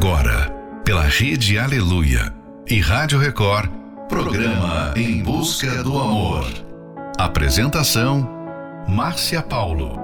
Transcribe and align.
Agora, 0.00 0.48
pela 0.84 1.02
Rede 1.02 1.58
Aleluia 1.58 2.32
e 2.68 2.78
Rádio 2.80 3.18
Record, 3.18 3.68
programa 4.08 4.94
Em 4.96 5.20
Busca 5.24 5.82
do 5.82 5.98
Amor. 5.98 6.44
Apresentação: 7.18 8.24
Márcia 8.88 9.42
Paulo. 9.42 9.98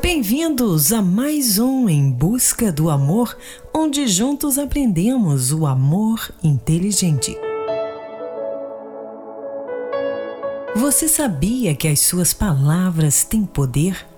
Bem-vindos 0.00 0.92
a 0.92 1.02
mais 1.02 1.58
um 1.58 1.88
Em 1.88 2.12
Busca 2.12 2.70
do 2.70 2.88
Amor, 2.88 3.36
onde 3.74 4.06
juntos 4.06 4.56
aprendemos 4.56 5.50
o 5.50 5.66
amor 5.66 6.32
inteligente. 6.44 7.36
Você 10.76 11.08
sabia 11.08 11.74
que 11.74 11.88
as 11.88 11.98
suas 11.98 12.32
palavras 12.32 13.24
têm 13.24 13.44
poder? 13.44 14.13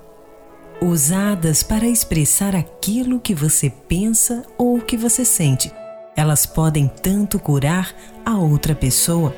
Usadas 0.80 1.62
para 1.62 1.86
expressar 1.86 2.54
aquilo 2.54 3.20
que 3.20 3.34
você 3.34 3.70
pensa 3.70 4.44
ou 4.58 4.80
que 4.80 4.96
você 4.96 5.24
sente. 5.24 5.72
Elas 6.14 6.46
podem 6.46 6.88
tanto 6.88 7.38
curar 7.38 7.94
a 8.24 8.36
outra 8.36 8.74
pessoa, 8.74 9.34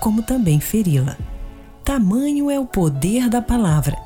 como 0.00 0.22
também 0.22 0.60
feri-la. 0.60 1.16
Tamanho 1.84 2.50
é 2.50 2.58
o 2.58 2.66
poder 2.66 3.28
da 3.28 3.42
palavra, 3.42 3.96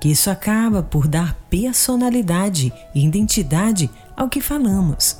que 0.00 0.08
isso 0.08 0.30
acaba 0.30 0.82
por 0.82 1.08
dar 1.08 1.34
personalidade 1.48 2.72
e 2.94 3.04
identidade 3.04 3.90
ao 4.16 4.28
que 4.28 4.40
falamos. 4.40 5.18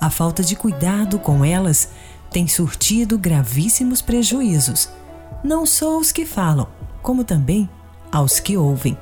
A 0.00 0.10
falta 0.10 0.42
de 0.42 0.56
cuidado 0.56 1.18
com 1.18 1.44
elas 1.44 1.90
tem 2.30 2.46
surtido 2.48 3.18
gravíssimos 3.18 4.02
prejuízos, 4.02 4.88
não 5.42 5.66
só 5.66 5.94
aos 5.94 6.12
que 6.12 6.24
falam, 6.24 6.68
como 7.02 7.24
também 7.24 7.68
aos 8.10 8.40
que 8.40 8.56
ouvem. 8.56 8.96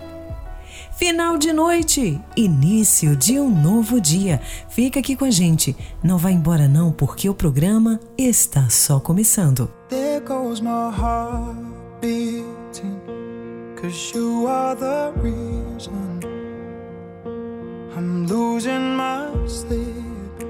Final 1.04 1.36
de 1.36 1.52
noite, 1.52 2.20
início 2.36 3.16
de 3.16 3.36
um 3.40 3.50
novo 3.50 4.00
dia. 4.00 4.40
Fica 4.68 5.00
aqui 5.00 5.16
com 5.16 5.24
a 5.24 5.32
gente. 5.32 5.76
Não 6.00 6.16
vá 6.16 6.30
embora 6.30 6.68
não, 6.68 6.92
porque 6.92 7.28
o 7.28 7.34
programa 7.34 7.98
está 8.16 8.70
só 8.70 9.00
começando. 9.00 9.68
There 9.88 10.20
goes 10.20 10.60
my 10.60 10.92
heart 10.96 11.56
beating, 12.00 13.00
cause 13.74 14.16
you 14.16 14.46
are 14.46 14.76
the 14.76 15.10
reason 15.20 16.20
I'm 17.96 18.24
losing 18.28 18.96
my 18.96 19.26
sleep. 19.48 20.46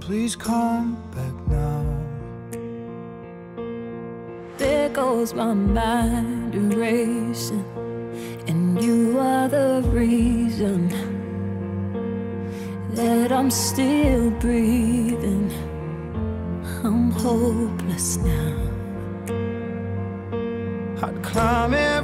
Please 0.00 0.34
come 0.34 0.96
back 1.14 1.34
now. 1.50 1.84
There 4.56 4.88
goes 4.88 5.34
my 5.34 5.52
mind 5.52 6.74
racing. 6.74 7.75
And 8.48 8.82
you 8.82 9.18
are 9.18 9.48
the 9.48 9.82
reason 9.86 10.88
that 12.94 13.32
I'm 13.32 13.50
still 13.50 14.30
breathing. 14.30 15.50
I'm 16.84 17.10
hopeless 17.10 18.18
now. 18.18 18.56
I'd 21.02 21.22
climb 21.22 21.74
every 21.74 21.95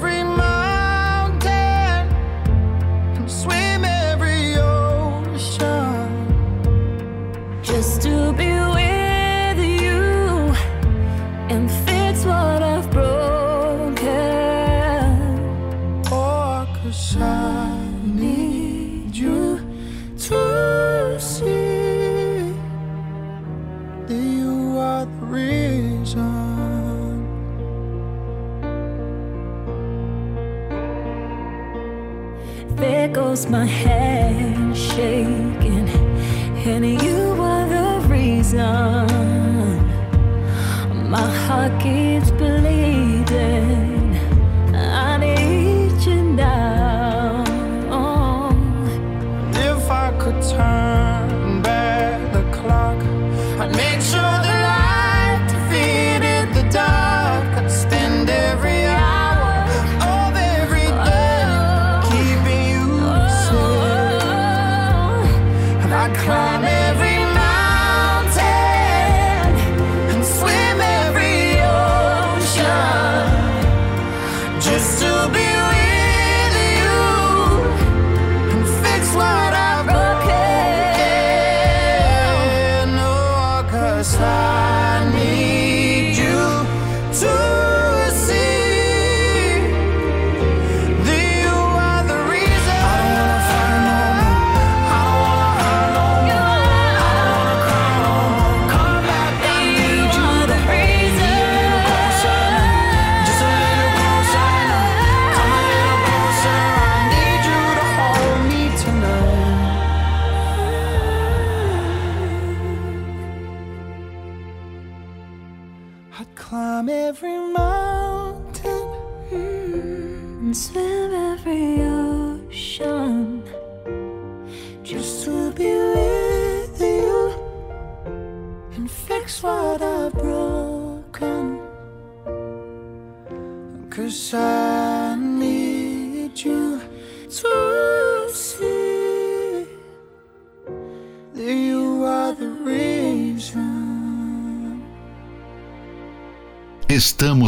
'cause 84.02 84.61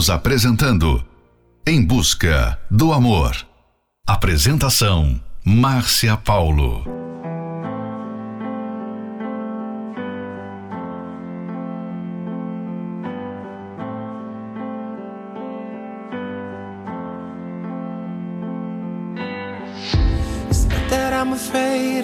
Estamos 0.05 0.11
apresentando 0.11 1.03
Em 1.67 1.83
Busca 1.83 2.59
do 2.71 2.93
Amor. 2.93 3.35
Apresentação: 4.07 5.19
Márcia 5.43 6.15
Paulo. 6.15 6.85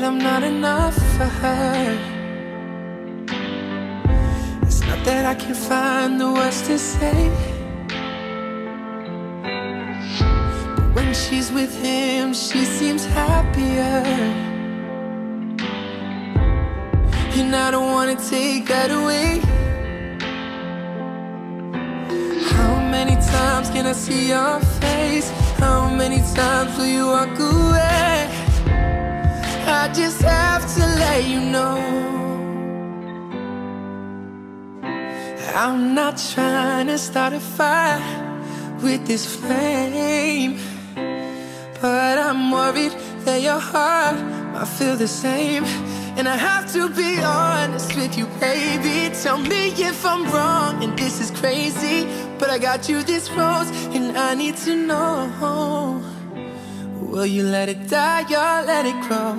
I'm 0.02 0.19
not 0.19 0.42
enough 0.42 0.94
for 1.16 1.26
her. 1.42 1.98
It's 4.62 4.80
not 4.86 5.04
that 5.04 5.26
I 5.26 5.34
can't 5.34 5.54
find 5.54 6.19
the 6.19 6.32
words 6.32 6.62
to 6.62 6.78
say. 6.78 7.50
She's 11.30 11.52
with 11.52 11.72
him, 11.80 12.34
she 12.34 12.64
seems 12.64 13.04
happier. 13.06 14.02
And 17.38 17.54
I 17.54 17.70
don't 17.70 17.90
wanna 17.92 18.16
take 18.16 18.66
that 18.66 18.90
away. 18.90 19.38
How 22.54 22.74
many 22.96 23.14
times 23.34 23.70
can 23.70 23.86
I 23.86 23.92
see 23.92 24.28
your 24.34 24.58
face? 24.82 25.30
How 25.58 25.88
many 25.88 26.20
times 26.34 26.76
will 26.76 26.92
you 26.98 27.06
walk 27.06 27.38
away? 27.38 28.28
I 29.82 29.88
just 30.00 30.20
have 30.22 30.62
to 30.74 30.84
let 31.02 31.24
you 31.32 31.40
know. 31.54 31.78
I'm 35.54 35.94
not 35.94 36.14
trying 36.34 36.88
to 36.88 36.98
start 36.98 37.32
a 37.34 37.40
fire 37.40 38.02
with 38.82 39.06
this 39.06 39.24
flame, 39.36 40.58
but 41.80 42.18
I'm 42.18 42.50
worried 42.50 42.92
that 43.24 43.40
your 43.40 43.58
heart 43.58 44.16
might 44.52 44.68
feel 44.68 44.96
the 44.96 45.08
same. 45.08 45.64
And 46.16 46.28
I 46.28 46.36
have 46.36 46.70
to 46.72 46.88
be 46.90 47.18
honest 47.22 47.96
with 47.96 48.18
you, 48.18 48.26
baby. 48.40 49.14
Tell 49.22 49.38
me 49.38 49.68
if 49.68 50.04
I'm 50.04 50.24
wrong 50.30 50.82
and 50.84 50.98
this 50.98 51.20
is 51.20 51.30
crazy. 51.30 52.06
But 52.38 52.50
I 52.50 52.58
got 52.58 52.88
you 52.88 53.02
this 53.02 53.30
rose, 53.30 53.70
and 53.94 54.16
I 54.16 54.34
need 54.34 54.56
to 54.64 54.74
know 54.74 56.02
Will 57.10 57.26
you 57.26 57.42
let 57.42 57.68
it 57.68 57.88
die 57.88 58.22
or 58.22 58.64
let 58.64 58.86
it 58.86 58.98
grow? 59.02 59.34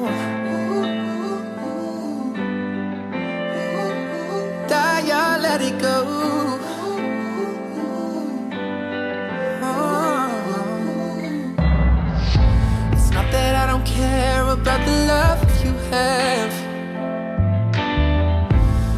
Die 4.68 5.08
or 5.20 5.40
let 5.40 5.62
it 5.62 5.82
go? 5.82 6.41
Don't 13.84 13.96
care 13.96 14.44
about 14.44 14.86
the 14.86 14.92
love 15.08 15.64
you 15.64 15.72
have. 15.90 16.54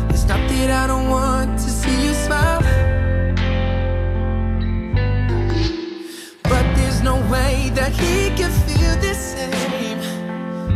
It's 0.09 0.25
not 0.25 0.39
that 0.50 0.69
I 0.71 0.88
don't 0.88 1.09
want 1.09 1.59
to 1.59 1.69
see 1.69 2.07
you 2.07 2.13
smile. 2.13 2.62
But 6.44 6.65
there's 6.75 7.01
no 7.01 7.15
way 7.31 7.71
that 7.75 7.91
he 7.91 8.30
can 8.35 8.51
feel 8.65 8.95
the 9.00 9.13
same. 9.13 10.00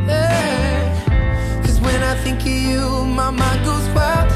Yeah. 0.08 1.62
Cause 1.66 1.80
when 1.82 2.02
I 2.04 2.16
think 2.24 2.42
of 2.42 2.48
you, 2.48 3.06
my 3.06 3.30
mind 3.32 3.66
goes 3.66 3.88
wild. 3.96 4.32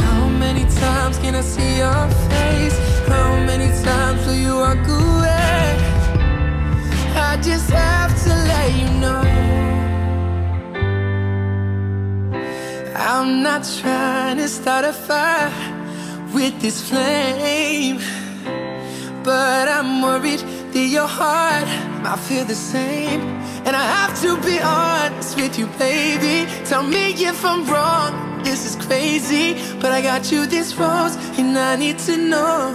How 0.00 0.28
many 0.28 0.64
times 0.80 1.18
can 1.18 1.34
I 1.34 1.40
see 1.40 1.78
your 1.78 2.08
face? 2.30 2.78
How 3.08 3.36
many 3.46 3.68
times 3.84 4.26
will 4.26 4.34
you 4.34 4.54
walk 4.56 4.86
away? 4.88 5.13
Just 7.54 7.70
have 7.70 8.12
to 8.24 8.30
let 8.50 8.68
you 8.80 8.90
know. 8.98 9.22
I'm 12.96 13.44
not 13.44 13.62
trying 13.78 14.38
to 14.38 14.48
start 14.48 14.84
a 14.84 14.92
fire 14.92 15.52
with 16.34 16.60
this 16.60 16.88
flame. 16.88 18.00
But 19.22 19.68
I'm 19.68 20.02
worried 20.02 20.42
that 20.72 20.86
your 20.96 21.06
heart 21.06 21.68
might 22.02 22.18
feel 22.26 22.44
the 22.44 22.56
same. 22.56 23.20
And 23.66 23.76
I 23.76 23.84
have 23.98 24.20
to 24.22 24.36
be 24.48 24.58
honest 24.58 25.36
with 25.36 25.56
you, 25.56 25.68
baby. 25.78 26.50
Tell 26.64 26.82
me 26.82 27.12
if 27.12 27.44
I'm 27.44 27.64
wrong. 27.72 28.42
This 28.42 28.66
is 28.66 28.74
crazy. 28.84 29.54
But 29.80 29.92
I 29.92 30.00
got 30.02 30.32
you 30.32 30.46
this 30.46 30.74
rose, 30.74 31.14
and 31.38 31.56
I 31.56 31.76
need 31.76 32.00
to 32.00 32.16
know. 32.16 32.74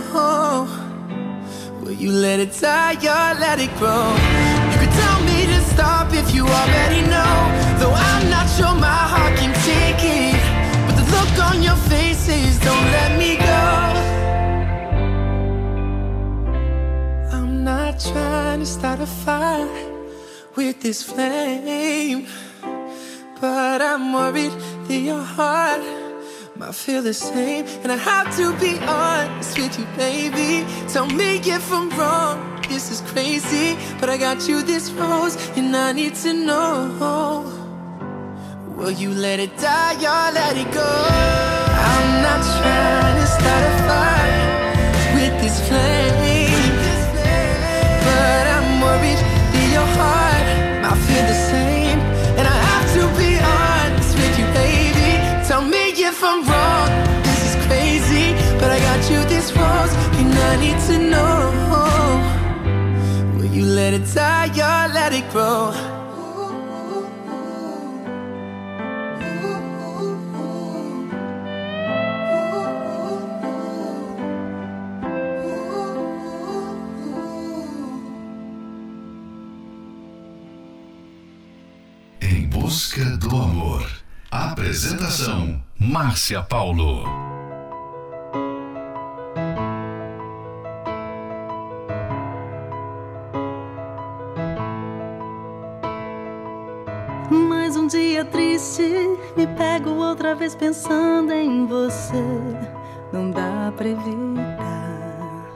Will 1.81 1.91
you 1.91 2.11
let 2.11 2.39
it 2.39 2.57
die 2.61 2.95
or 2.95 3.39
let 3.41 3.59
it 3.59 3.75
grow? 3.75 4.48
Stop 5.73 6.13
if 6.13 6.33
you 6.33 6.43
already 6.45 7.01
know. 7.13 7.35
Though 7.79 7.95
I'm 8.09 8.29
not 8.29 8.47
sure 8.55 8.73
my 8.75 9.03
heart 9.13 9.33
can 9.37 9.53
take 9.71 10.01
it. 10.21 10.35
But 10.85 10.95
the 10.99 11.05
look 11.15 11.33
on 11.49 11.57
your 11.63 11.79
face 11.91 12.19
says, 12.27 12.59
don't 12.59 12.87
let 12.97 13.11
me 13.21 13.31
go. 13.51 13.65
I'm 17.37 17.63
not 17.63 17.99
trying 17.99 18.59
to 18.59 18.65
start 18.65 18.99
a 18.99 19.07
fire 19.07 19.69
with 20.55 20.81
this 20.81 21.03
flame. 21.03 22.27
But 23.41 23.81
I'm 23.81 24.13
worried 24.13 24.55
that 24.87 25.01
your 25.11 25.23
heart 25.37 25.81
might 26.55 26.75
feel 26.75 27.01
the 27.01 27.13
same. 27.13 27.65
And 27.83 27.91
I 27.91 27.97
have 27.97 28.35
to 28.37 28.53
be 28.59 28.77
honest 28.79 29.57
with 29.57 29.79
you, 29.79 29.85
baby. 29.95 30.67
Tell 30.89 31.07
me 31.07 31.37
if 31.37 31.71
I'm 31.71 31.89
wrong. 31.97 32.58
This 32.69 32.91
is 32.91 33.01
crazy. 33.11 33.75
But 33.99 34.09
I 34.09 34.17
got 34.17 34.47
you 34.47 34.61
this 34.61 34.91
rose, 34.91 35.35
and 35.57 35.75
I 35.75 35.91
need 35.91 36.15
to 36.23 36.33
know. 36.33 37.43
Will 38.77 38.91
you 38.91 39.09
let 39.09 39.39
it 39.39 39.57
die 39.57 39.97
or 39.97 40.31
let 40.31 40.55
it 40.55 40.71
go? 40.71 40.91
I'm 41.89 42.07
not 42.21 42.41
trying 42.61 43.15
to 43.21 43.27
start 43.37 43.63
a 43.69 43.73
fire 43.89 44.41
with 45.15 45.33
this 45.41 45.57
flame. 45.67 46.77
But 48.05 48.43
I'm 48.55 48.69
worried 48.85 49.21
that 49.53 49.67
your 49.75 49.89
heart 49.99 50.47
might 50.83 50.99
feel 51.07 51.25
the 51.33 51.39
same. 51.51 51.99
And 52.37 52.45
I 52.47 52.57
have 52.69 52.87
to 52.95 53.01
be 53.19 53.31
honest 53.57 54.13
with 54.15 54.33
you, 54.39 54.47
baby. 54.61 55.11
Tell 55.49 55.63
me 55.63 55.83
if 56.09 56.23
I'm 56.23 56.41
wrong. 56.47 56.89
This 57.25 57.41
is 57.49 57.55
crazy. 57.65 58.27
But 58.61 58.69
I 58.71 58.79
got 58.79 59.01
you 59.11 59.19
this 59.33 59.51
rose, 59.57 59.93
and 60.19 60.31
I 60.49 60.55
need 60.63 60.79
to 60.87 60.97
know. 61.09 62.38
You 63.51 63.65
let 63.65 63.93
it 63.93 64.05
die 64.13 64.49
or 64.49 64.93
let 64.93 65.11
it 65.11 65.27
grow? 65.31 65.73
Em 82.21 82.47
busca 82.47 83.03
do 83.17 83.29
amor. 83.35 83.89
Apresentação: 84.29 85.59
Márcia 85.79 86.43
Paulo. 86.43 87.28
Outra 100.29 100.35
vez 100.35 100.53
pensando 100.53 101.31
em 101.33 101.65
você. 101.65 102.23
Não 103.11 103.31
dá 103.31 103.73
pra 103.75 103.87
evitar. 103.87 105.49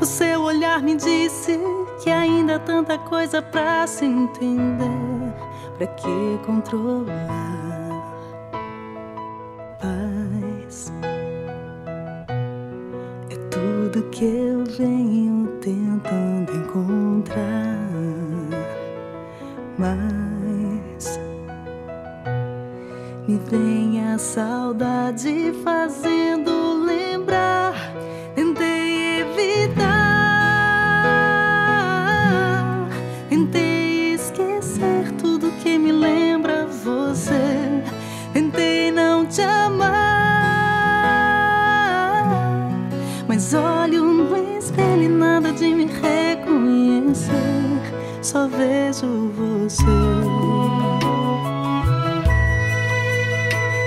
O 0.00 0.04
seu 0.04 0.42
olhar 0.42 0.82
me 0.82 0.96
disse 0.96 1.60
que 2.02 2.10
ainda 2.10 2.56
há 2.56 2.58
tanta 2.58 2.98
coisa 2.98 3.40
pra 3.40 3.86
se 3.86 4.04
entender. 4.04 5.32
Pra 5.76 5.86
que 5.86 6.40
controlar? 6.44 7.57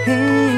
Em 0.08 0.51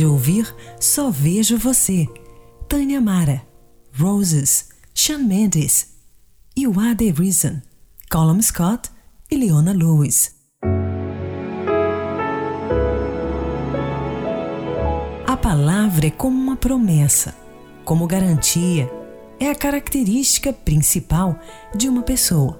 de 0.00 0.06
ouvir 0.06 0.56
Só 0.80 1.10
Vejo 1.10 1.58
Você, 1.58 2.08
Tânia 2.66 3.02
Mara, 3.02 3.42
Roses, 3.92 4.70
Shawn 4.94 5.18
Mendes, 5.18 5.88
You 6.56 6.72
Are 6.80 6.94
the 6.94 7.10
Reason, 7.10 7.60
Colum 8.10 8.40
Scott 8.40 8.88
e 9.30 9.36
Leona 9.36 9.74
Lewis. 9.74 10.36
A 15.26 15.36
palavra 15.36 16.06
é 16.06 16.10
como 16.10 16.34
uma 16.34 16.56
promessa, 16.56 17.36
como 17.84 18.06
garantia, 18.06 18.90
é 19.38 19.50
a 19.50 19.54
característica 19.54 20.50
principal 20.50 21.38
de 21.76 21.90
uma 21.90 22.00
pessoa. 22.00 22.58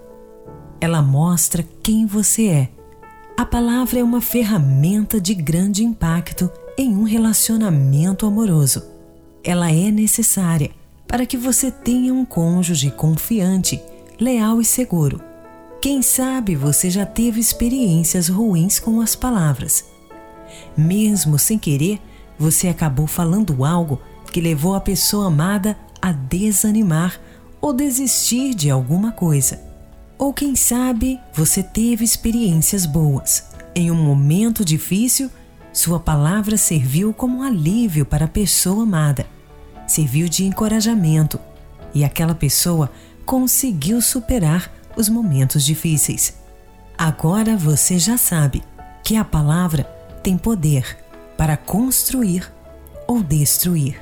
Ela 0.78 1.00
mostra 1.00 1.66
quem 1.82 2.04
você 2.04 2.48
é. 2.48 2.68
A 3.34 3.46
palavra 3.46 3.98
é 3.98 4.04
uma 4.04 4.20
ferramenta 4.20 5.18
de 5.18 5.32
grande 5.32 5.82
impacto 5.82 6.52
em 6.80 6.96
um 6.96 7.02
relacionamento 7.02 8.24
amoroso. 8.24 8.82
Ela 9.44 9.70
é 9.70 9.90
necessária 9.90 10.70
para 11.06 11.26
que 11.26 11.36
você 11.36 11.70
tenha 11.70 12.14
um 12.14 12.24
cônjuge 12.24 12.90
confiante, 12.90 13.78
leal 14.18 14.62
e 14.62 14.64
seguro. 14.64 15.20
Quem 15.82 16.00
sabe 16.00 16.56
você 16.56 16.88
já 16.88 17.04
teve 17.04 17.38
experiências 17.38 18.28
ruins 18.28 18.80
com 18.80 18.98
as 19.02 19.14
palavras. 19.14 19.84
Mesmo 20.74 21.38
sem 21.38 21.58
querer, 21.58 22.00
você 22.38 22.68
acabou 22.68 23.06
falando 23.06 23.62
algo 23.62 24.00
que 24.32 24.40
levou 24.40 24.74
a 24.74 24.80
pessoa 24.80 25.26
amada 25.26 25.76
a 26.00 26.12
desanimar 26.12 27.20
ou 27.60 27.74
desistir 27.74 28.54
de 28.54 28.70
alguma 28.70 29.12
coisa. 29.12 29.60
Ou 30.16 30.32
quem 30.32 30.56
sabe 30.56 31.20
você 31.34 31.62
teve 31.62 32.06
experiências 32.06 32.86
boas. 32.86 33.50
Em 33.74 33.90
um 33.90 34.02
momento 34.02 34.64
difícil, 34.64 35.30
sua 35.72 36.00
palavra 36.00 36.56
serviu 36.56 37.12
como 37.12 37.42
alívio 37.42 38.04
para 38.04 38.24
a 38.24 38.28
pessoa 38.28 38.82
amada. 38.82 39.26
Serviu 39.86 40.28
de 40.28 40.44
encorajamento 40.44 41.38
e 41.94 42.04
aquela 42.04 42.34
pessoa 42.34 42.90
conseguiu 43.24 44.00
superar 44.00 44.72
os 44.96 45.08
momentos 45.08 45.64
difíceis. 45.64 46.34
Agora 46.98 47.56
você 47.56 47.98
já 47.98 48.18
sabe 48.18 48.62
que 49.04 49.16
a 49.16 49.24
palavra 49.24 49.84
tem 50.22 50.36
poder 50.36 50.98
para 51.36 51.56
construir 51.56 52.52
ou 53.06 53.22
destruir. 53.22 54.00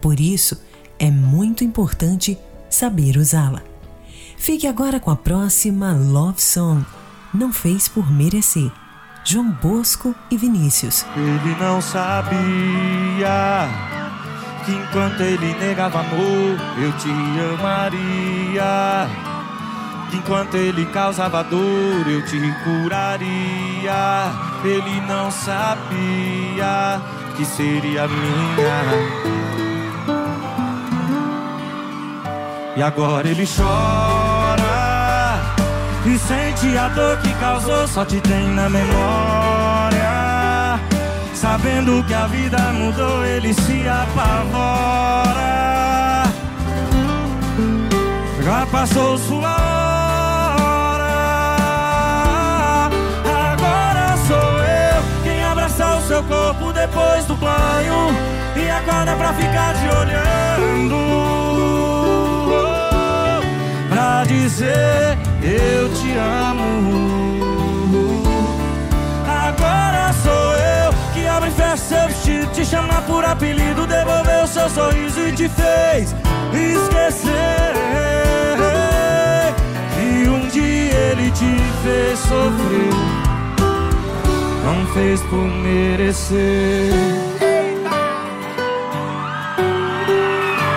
Por 0.00 0.20
isso, 0.20 0.60
é 0.98 1.10
muito 1.10 1.64
importante 1.64 2.38
saber 2.70 3.16
usá-la. 3.16 3.62
Fique 4.36 4.66
agora 4.66 5.00
com 5.00 5.10
a 5.10 5.16
próxima 5.16 5.92
Love 5.92 6.40
Song, 6.40 6.84
Não 7.34 7.52
Fez 7.52 7.88
Por 7.88 8.10
Merecer, 8.12 8.70
João 9.28 9.50
Bosco 9.50 10.14
e 10.30 10.36
Vinícius. 10.36 11.04
Ele 11.16 11.56
não 11.58 11.80
sabia 11.80 13.68
que 14.64 14.70
enquanto 14.70 15.20
ele 15.20 15.52
negava 15.54 15.98
amor, 15.98 16.56
eu 16.78 16.92
te 16.92 17.10
amaria. 17.58 19.08
Que 20.10 20.18
enquanto 20.18 20.54
ele 20.56 20.86
causava 20.86 21.42
dor, 21.42 22.06
eu 22.06 22.24
te 22.24 22.38
curaria. 22.62 24.30
Ele 24.64 25.00
não 25.08 25.28
sabia 25.28 27.00
que 27.36 27.44
seria 27.44 28.06
minha. 28.06 28.84
E 32.76 32.82
agora 32.82 33.28
ele 33.28 33.44
chora 33.44 34.35
e 36.08 36.18
sente 36.18 36.78
a 36.78 36.88
dor 36.88 37.16
que 37.18 37.32
causou, 37.34 37.86
só 37.88 38.04
te 38.04 38.20
tem 38.20 38.48
na 38.48 38.68
memória. 38.68 40.06
Sabendo 41.34 42.04
que 42.04 42.14
a 42.14 42.26
vida 42.26 42.58
mudou, 42.72 43.24
ele 43.24 43.52
se 43.52 43.86
apavora. 43.88 45.56
Já 48.42 48.66
passou 48.66 49.18
sua 49.18 49.56
hora. 50.60 51.16
Agora 53.52 54.16
sou 54.28 54.36
eu 54.36 55.02
quem 55.24 55.44
abraça 55.44 55.96
o 55.96 56.02
seu 56.02 56.22
corpo 56.22 56.72
depois 56.72 57.24
do 57.26 57.34
banho 57.34 58.14
e 58.56 58.70
acorda 58.70 59.16
pra 59.16 59.32
ficar 59.34 59.74
te 59.74 59.88
olhando 59.88 61.85
dizer 64.26 65.16
eu 65.42 65.88
te 65.94 66.12
amo. 66.16 67.40
Agora 69.26 70.12
sou 70.22 70.52
eu 70.52 70.92
que 71.14 71.26
abre 71.26 71.50
festa 71.50 71.76
seu 71.76 72.08
vestido, 72.08 72.52
te 72.52 72.64
chama 72.64 73.00
por 73.02 73.24
apelido, 73.24 73.86
devolveu 73.86 74.46
seu 74.46 74.68
sorriso 74.68 75.20
e 75.20 75.32
te 75.32 75.48
fez 75.48 76.14
esquecer 76.52 77.74
que 79.94 80.28
um 80.28 80.48
dia 80.48 80.94
ele 81.12 81.30
te 81.30 81.56
fez 81.82 82.18
sofrer, 82.18 82.92
não 84.64 84.86
fez 84.92 85.20
por 85.22 85.44
merecer. 85.44 86.92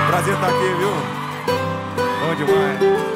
Prazer 0.07 0.33
estar 0.33 0.47
aqui, 0.47 0.73
viu? 0.77 0.93
Bom 2.21 2.35
demais. 2.35 3.08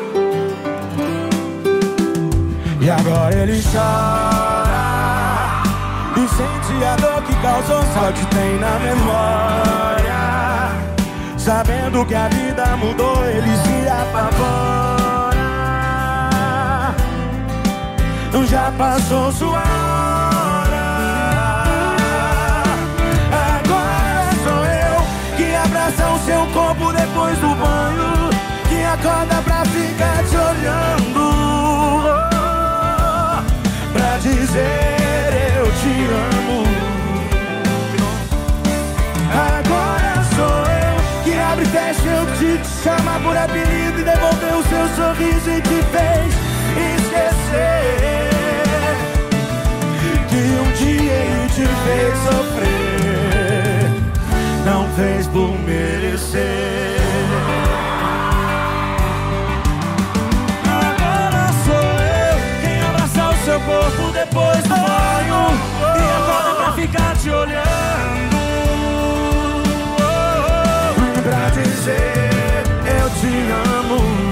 E 2.83 2.89
agora 2.89 3.33
ele 3.33 3.63
chora 3.71 4.73
E 6.17 6.27
sente 6.27 6.83
a 6.83 6.97
dor 6.97 7.23
que 7.23 7.33
causou 7.35 7.81
Só 7.93 8.11
te 8.11 8.25
tem 8.25 8.59
na 8.59 8.77
memória. 8.79 10.19
Sabendo 11.37 12.05
que 12.05 12.13
a 12.13 12.27
vida 12.27 12.75
mudou 12.75 13.25
Ele 13.25 13.55
se 13.55 13.87
apavora. 13.87 14.83
Já 18.49 18.71
passou 18.77 19.31
sua 19.31 19.63
hora. 19.63 20.83
Agora 23.55 24.29
sou 24.43 24.65
eu 24.65 25.37
Que 25.37 25.55
abraça 25.55 26.05
o 26.09 26.19
seu 26.19 26.45
corpo 26.47 26.91
depois 26.91 27.37
do 27.39 27.55
banho 27.55 28.29
Que 28.67 28.83
acorda 28.83 29.41
pra 29.41 29.63
ficar 29.65 30.23
te 30.25 30.35
olhando 30.35 31.62
dizer 34.45 35.55
eu 35.57 35.65
te 35.79 35.93
amo. 36.11 36.59
Agora 39.31 40.13
sou 40.35 40.59
eu 40.83 40.97
que 41.23 41.33
de 42.39 42.57
te 42.57 42.67
chamar 42.83 43.19
por 43.21 43.37
apelido 43.37 43.99
e 43.99 44.03
devolver 44.03 44.53
o 44.53 44.63
seu 44.63 44.87
sorriso 44.95 45.49
e 45.49 45.61
te 45.61 45.79
fez 45.93 46.33
esquecer 46.95 48.29
que 50.29 50.43
um 50.59 50.71
dia 50.73 51.13
ele 51.13 51.47
te 51.47 51.65
fez 51.85 52.13
sofrer, 52.23 53.91
não 54.65 54.89
fez 54.95 55.27
por 55.27 55.57
merecer. 55.59 56.83
Eu 62.75 63.43
seu 63.45 63.59
corpo 63.59 64.11
e 64.73 66.03
acorda 66.17 66.51
pra 66.55 66.73
ficar 66.73 67.15
te 67.17 67.29
olhando. 67.29 67.63
Pra 71.23 71.49
dizer 71.49 72.63
eu 72.85 73.09
te 73.19 73.33
amo. 73.77 74.23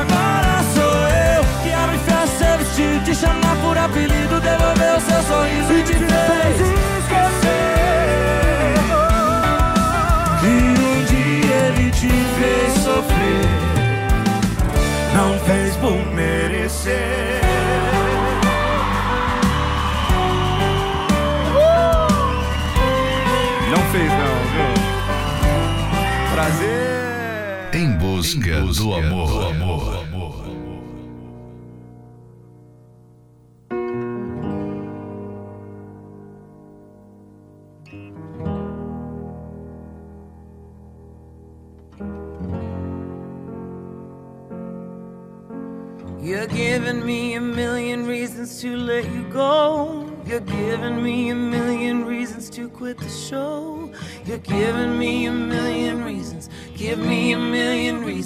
Agora 0.00 0.62
sou 0.74 0.94
eu 1.08 1.42
que 1.62 1.72
abre 1.72 1.98
festa, 1.98 2.56
vestir, 2.58 3.02
te 3.04 3.14
chamar 3.14 3.56
por 3.62 3.76
apelido, 3.76 4.40
devolver 4.40 4.96
o 4.96 5.00
seu 5.00 5.22
sorriso 5.22 5.72
e 5.72 5.82
te 5.82 5.94
fez 5.94 6.60
esquecer 7.00 7.54
que 10.40 10.46
um 10.46 11.04
dia 11.04 11.54
ele 11.68 11.90
te 11.90 12.08
fez 12.08 12.72
sofrer, 12.82 13.48
não 15.14 15.38
fez 15.40 15.76
por 15.76 16.06
merecer. 16.14 17.43
Em 28.34 28.40
busca, 28.40 28.82
do 28.82 28.94
amor. 28.94 30.04
You're 46.20 46.46
giving 46.46 47.04
me 47.04 47.34
a 47.34 47.40
million 47.40 48.06
reasons 48.06 48.60
to 48.62 48.74
let 48.76 49.04
you 49.12 49.22
go. 49.30 50.10
You're 50.26 50.40
giving 50.40 51.02
me 51.02 51.30
a 51.30 51.34
million 51.34 52.04
reasons 52.04 52.48
to 52.50 52.68
quit 52.68 52.98
the 52.98 53.08
show. 53.08 53.92
You're 54.24 54.38
giving 54.38 54.98
me 54.98 55.26
a 55.26 55.32
million 55.32 56.02
reasons. 56.02 56.48
Give 56.74 56.98
me 56.98 57.04
a 57.04 57.06
million 57.06 57.13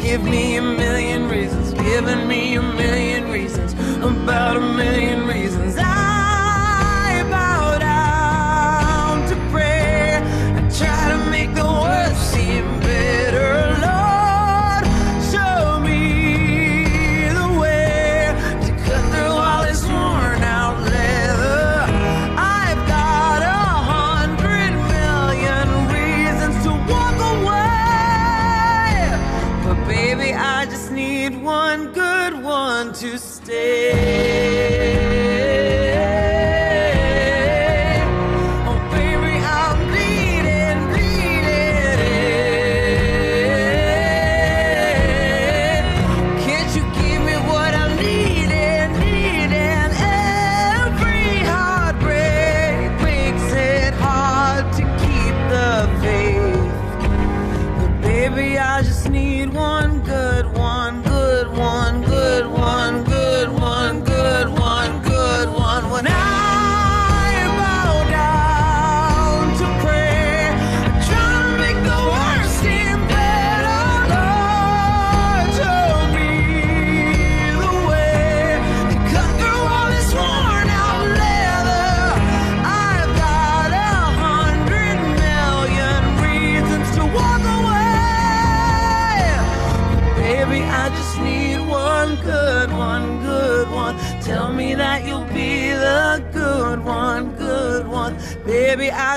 Give 0.00 0.24
me 0.24 0.56
a 0.56 0.62
million 0.62 1.28
reasons. 1.28 1.74
Giving 1.74 2.26
me 2.26 2.54
a 2.56 2.62
million 2.62 3.30
reasons. 3.30 3.74
About 4.02 4.56
a 4.56 4.60
million 4.60 5.26
reasons. 5.26 5.76
I 5.76 5.89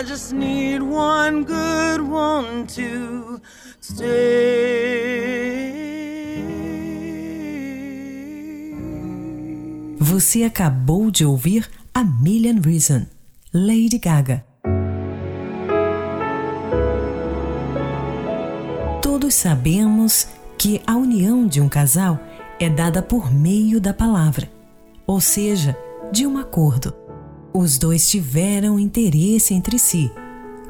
I 0.03 0.05
just 0.05 0.33
need 0.33 0.81
one 0.81 1.45
good 1.45 2.01
one 2.01 2.65
to 2.75 3.39
stay. 3.79 4.03
Você 9.97 10.43
acabou 10.43 11.09
de 11.09 11.23
ouvir 11.23 11.69
A 11.93 12.03
Million 12.03 12.59
Reason, 12.61 13.05
Lady 13.53 13.97
Gaga. 13.97 14.43
Todos 19.01 19.33
sabemos 19.33 20.27
que 20.57 20.81
a 20.85 20.97
união 20.97 21.47
de 21.47 21.61
um 21.61 21.69
casal 21.69 22.19
é 22.59 22.69
dada 22.69 23.01
por 23.01 23.33
meio 23.33 23.79
da 23.79 23.93
palavra, 23.93 24.51
ou 25.07 25.21
seja, 25.21 25.77
de 26.11 26.27
um 26.27 26.37
acordo. 26.37 27.02
Os 27.53 27.77
dois 27.77 28.09
tiveram 28.09 28.79
interesse 28.79 29.53
entre 29.53 29.77
si, 29.77 30.11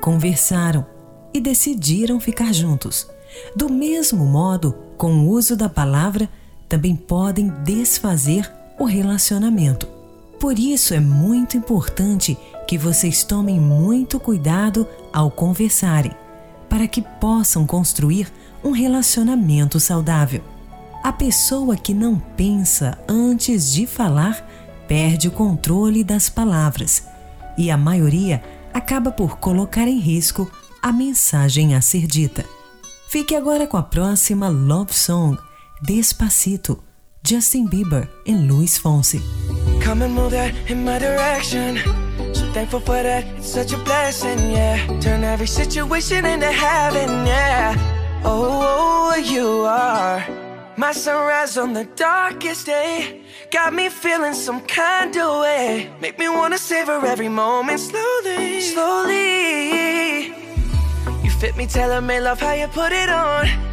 conversaram 0.01 0.85
e 1.33 1.39
decidiram 1.39 2.19
ficar 2.19 2.53
juntos. 2.53 3.07
Do 3.55 3.69
mesmo 3.69 4.25
modo, 4.25 4.75
com 4.97 5.13
o 5.13 5.29
uso 5.29 5.55
da 5.55 5.69
palavra, 5.69 6.29
também 6.67 6.93
podem 6.93 7.47
desfazer 7.63 8.51
o 8.77 8.83
relacionamento. 8.83 9.87
Por 10.41 10.59
isso 10.59 10.93
é 10.93 10.99
muito 10.99 11.55
importante 11.55 12.37
que 12.67 12.77
vocês 12.77 13.23
tomem 13.23 13.61
muito 13.61 14.19
cuidado 14.19 14.85
ao 15.13 15.31
conversarem, 15.31 16.11
para 16.67 16.85
que 16.85 17.01
possam 17.01 17.65
construir 17.65 18.27
um 18.61 18.71
relacionamento 18.71 19.79
saudável. 19.79 20.43
A 21.01 21.13
pessoa 21.13 21.77
que 21.77 21.93
não 21.93 22.19
pensa 22.19 22.97
antes 23.07 23.71
de 23.71 23.87
falar 23.87 24.45
perde 24.87 25.27
o 25.27 25.31
controle 25.31 26.03
das 26.03 26.29
palavras 26.29 27.03
e 27.57 27.69
a 27.69 27.77
maioria 27.77 28.43
acaba 28.73 29.11
por 29.11 29.37
colocar 29.37 29.87
em 29.87 29.99
risco 29.99 30.49
a 30.81 30.91
mensagem 30.91 31.75
a 31.75 31.81
ser 31.81 32.07
dita. 32.07 32.45
Fique 33.07 33.35
agora 33.35 33.67
com 33.67 33.77
a 33.77 33.83
próxima 33.83 34.49
Love 34.49 34.93
Song, 34.93 35.37
Despacito, 35.81 36.83
Justin 37.25 37.67
Bieber 37.67 38.09
e 38.25 38.33
Luis 38.33 38.77
Fonsi. 38.77 39.21
Come 39.83 40.05
and 40.05 40.09
move 40.09 40.31
that 40.31 40.53
in 40.69 40.83
my 40.83 40.97
direction. 40.97 41.77
So 42.33 42.51
thankful 42.53 42.81
for 42.81 43.03
that, 43.03 43.25
it's 43.37 43.49
such 43.49 43.73
a 43.73 43.77
blessing, 43.77 44.51
yeah. 44.51 44.77
Turn 44.99 45.23
every 45.23 45.47
situation 45.47 46.25
into 46.25 46.51
heaven, 46.51 47.25
yeah. 47.25 47.75
Oh, 48.25 49.13
oh, 49.13 49.15
you 49.15 49.65
are 49.65 50.42
my 50.77 50.91
sunrise 50.91 51.57
on 51.57 51.73
the 51.73 51.85
darkest 51.95 52.65
day. 52.65 53.21
Got 53.51 53.73
me 53.73 53.89
feeling 53.89 54.33
some 54.33 54.61
kind 54.61 55.15
of 55.15 55.41
way. 55.41 55.91
Make 56.01 56.17
me 56.17 56.29
wanna 56.29 56.57
savor 56.57 57.05
every 57.05 57.29
moment 57.29 57.79
slowly, 57.79 58.61
slowly. 58.61 60.27
You 61.23 61.29
fit 61.29 61.55
me, 61.55 61.67
tailor 61.67 62.01
me, 62.01 62.19
love 62.19 62.39
how 62.39 62.53
you 62.53 62.67
put 62.67 62.91
it 62.91 63.09
on. 63.09 63.72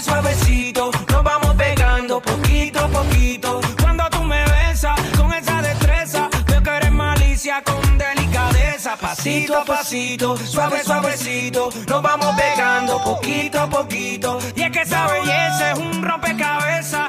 Suave, 0.00 0.34
suavecito. 0.34 0.90
Nos 1.08 1.22
vamos 1.22 1.54
pegando 1.54 2.20
poquito 2.20 2.80
a 2.80 2.88
poquito. 2.88 3.60
Cuando 3.80 4.04
tú 4.10 4.22
me 4.24 4.44
besas 4.44 4.98
con 5.16 5.32
esa 5.32 5.62
destreza, 5.62 6.28
veo 6.46 6.62
que 6.62 6.70
eres 6.70 6.92
malicia 6.92 7.62
con 7.62 7.98
delicadeza. 7.98 8.96
Pasito 8.96 9.58
a 9.58 9.64
pasito, 9.64 10.36
suave, 10.36 10.82
suavecito. 10.82 11.70
Nos 11.88 12.02
vamos 12.02 12.34
pegando 12.36 13.02
poquito 13.02 13.60
a 13.60 13.68
poquito. 13.68 14.38
Y 14.54 14.62
es 14.62 14.70
que 14.70 14.80
esa 14.82 15.06
belleza 15.06 15.72
es 15.72 15.78
un 15.78 16.02
rompecabezas. 16.02 17.08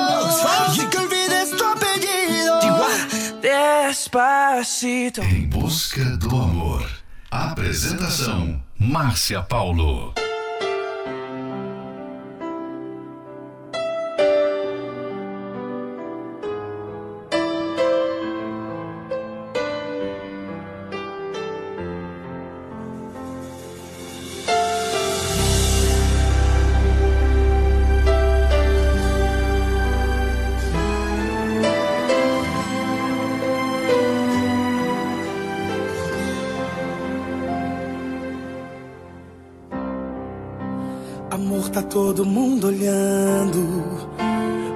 Despacito. 4.11 5.21
Em 5.21 5.47
busca 5.47 6.03
do 6.17 6.35
amor. 6.35 6.85
Apresentação: 7.31 8.61
Márcia 8.77 9.41
Paulo. 9.41 10.13
Amor, 41.31 41.69
tá 41.69 41.81
todo 41.81 42.25
mundo 42.25 42.67
olhando. 42.67 44.09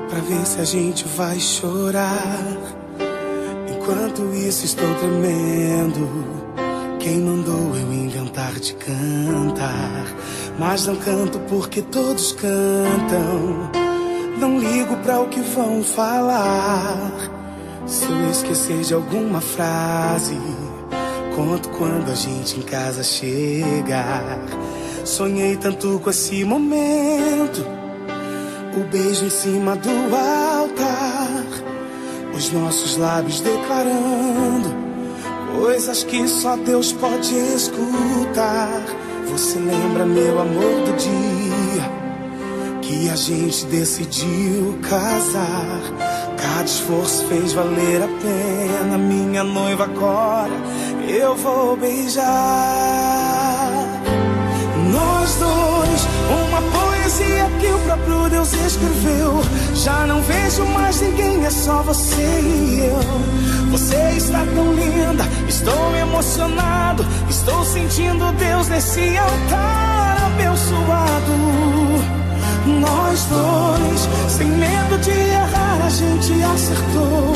Pra 0.10 0.22
ver 0.22 0.46
se 0.46 0.62
a 0.62 0.64
gente 0.64 1.06
vai 1.18 1.38
chorar. 1.38 2.48
Enquanto 3.70 4.34
isso 4.34 4.64
estou 4.64 4.88
tremendo. 4.96 6.08
Quem 6.98 7.20
mandou 7.20 7.76
eu 7.76 7.92
inventar 7.92 8.54
de 8.54 8.74
cantar? 8.76 10.06
Mas 10.58 10.88
não 10.88 10.96
canto 10.96 11.40
porque 11.40 11.82
todos 11.82 12.32
cantam. 12.32 13.70
Não 14.40 14.58
ligo 14.58 14.96
pra 15.04 15.20
o 15.20 15.28
que 15.28 15.42
vão 15.42 15.84
falar. 15.84 17.12
Se 17.86 18.10
eu 18.10 18.32
esquecer 18.32 18.80
de 18.80 18.94
alguma 18.94 19.42
frase, 19.42 20.40
conto 21.36 21.68
quando 21.72 22.10
a 22.10 22.16
gente 22.16 22.58
em 22.58 22.62
casa 22.62 23.04
chegar. 23.04 24.40
Sonhei 25.06 25.56
tanto 25.56 26.00
com 26.04 26.10
esse 26.10 26.44
momento. 26.44 27.64
O 28.76 28.84
beijo 28.92 29.26
em 29.26 29.30
cima 29.30 29.76
do 29.76 29.90
altar. 30.16 31.46
Os 32.36 32.52
nossos 32.52 32.98
lábios 32.98 33.40
declarando 33.40 34.74
coisas 35.60 36.04
que 36.04 36.28
só 36.28 36.58
Deus 36.58 36.92
pode 36.92 37.36
escutar. 37.56 38.82
Você 39.32 39.60
lembra, 39.60 40.06
meu 40.06 40.42
amor, 40.42 40.82
do 40.86 40.98
dia 40.98 41.92
que 42.82 43.08
a 43.08 43.16
gente 43.16 43.64
decidiu 43.68 44.80
casar? 44.82 45.82
Cada 46.36 46.66
esforço 46.66 47.26
fez 47.28 47.54
valer 47.54 48.02
a 48.02 48.08
pena. 48.08 48.98
Minha 48.98 49.44
noiva 49.44 49.84
agora 49.84 50.54
eu 51.08 51.36
vou 51.36 51.78
beijar. 51.78 53.25
Nós 55.26 55.36
dois, 55.38 56.08
uma 56.30 56.62
poesia 56.62 57.50
que 57.60 57.66
o 57.66 57.80
próprio 57.80 58.30
Deus 58.30 58.54
escreveu. 58.54 59.42
Já 59.74 60.06
não 60.06 60.22
vejo 60.22 60.64
mais 60.66 61.02
ninguém, 61.02 61.44
é 61.44 61.50
só 61.50 61.82
você 61.82 62.22
e 62.22 62.82
eu. 62.86 63.72
Você 63.72 63.96
está 64.18 64.46
tão 64.54 64.72
linda, 64.76 65.24
estou 65.48 65.96
emocionado. 65.96 67.04
Estou 67.28 67.66
sentindo 67.66 68.32
Deus 68.34 68.68
nesse 68.68 69.18
altar 69.18 70.28
abençoado. 70.28 71.32
Nós 72.80 73.26
dois, 73.26 74.08
sem 74.30 74.48
medo 74.48 75.00
de 75.00 75.10
errar, 75.10 75.86
a 75.88 75.90
gente 75.90 76.34
acertou. 76.44 77.34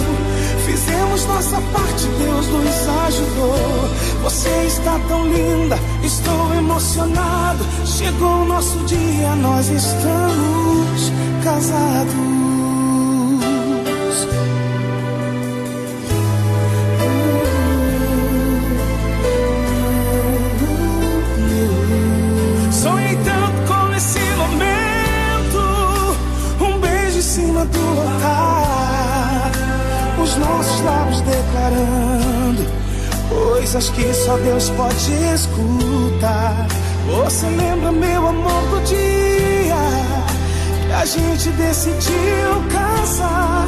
Fizemos 0.70 1.26
nossa 1.26 1.60
parte, 1.74 2.06
Deus 2.20 2.48
nos 2.48 2.88
ajudou. 3.08 3.90
Você 4.22 4.50
está 4.68 5.00
tão 5.08 5.26
linda, 5.28 5.80
estou 6.04 6.54
emocionado. 6.54 7.66
Chegou 7.88 8.44
o 8.44 8.46
nosso 8.46 8.78
dia, 8.86 9.36
nós 9.36 9.68
estamos 9.68 11.12
casados. 11.44 12.39
Coisas 33.80 33.90
que 33.92 34.14
só 34.14 34.38
Deus 34.38 34.70
pode 34.72 35.14
escutar. 35.34 36.68
Você 37.08 37.48
lembra, 37.48 37.92
meu 37.92 38.28
amor, 38.28 38.62
do 38.70 38.82
dia 38.84 39.76
que 40.86 40.92
a 40.92 41.06
gente 41.06 41.50
decidiu 41.52 42.62
casar? 42.72 43.68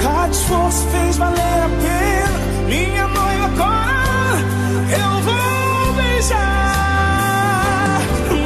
Cada 0.00 0.30
esforço 0.30 0.86
fez 0.88 1.16
valer 1.16 1.40
a 1.40 1.68
pena. 1.82 2.38
Minha 2.68 3.08
noiva 3.08 3.46
agora 3.46 4.38
eu 4.88 5.22
vou 5.22 5.94
beijar. 5.94 6.40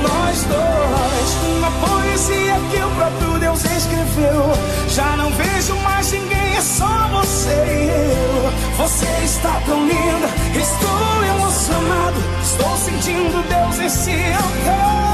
Nós 0.02 0.42
dois, 0.44 1.36
uma 1.58 1.70
poesia 1.86 2.54
que 2.70 2.78
o 2.78 2.90
próprio 2.96 3.38
Deus 3.40 3.64
escreveu. 3.64 4.52
Já 4.88 5.16
não 5.16 5.30
vejo 5.30 5.76
mais 5.76 6.10
ninguém, 6.12 6.56
é 6.56 6.60
só 6.62 7.08
você 7.12 7.50
e 7.50 7.88
eu. 7.90 8.34
Você 8.76 9.06
está 9.24 9.60
tão 9.66 9.86
linda, 9.86 10.28
estou 10.58 11.24
emocionado. 11.24 12.20
Estou 12.42 12.76
sentindo 12.76 13.42
Deus 13.48 13.78
nesse 13.78 14.10
altar. 14.10 15.04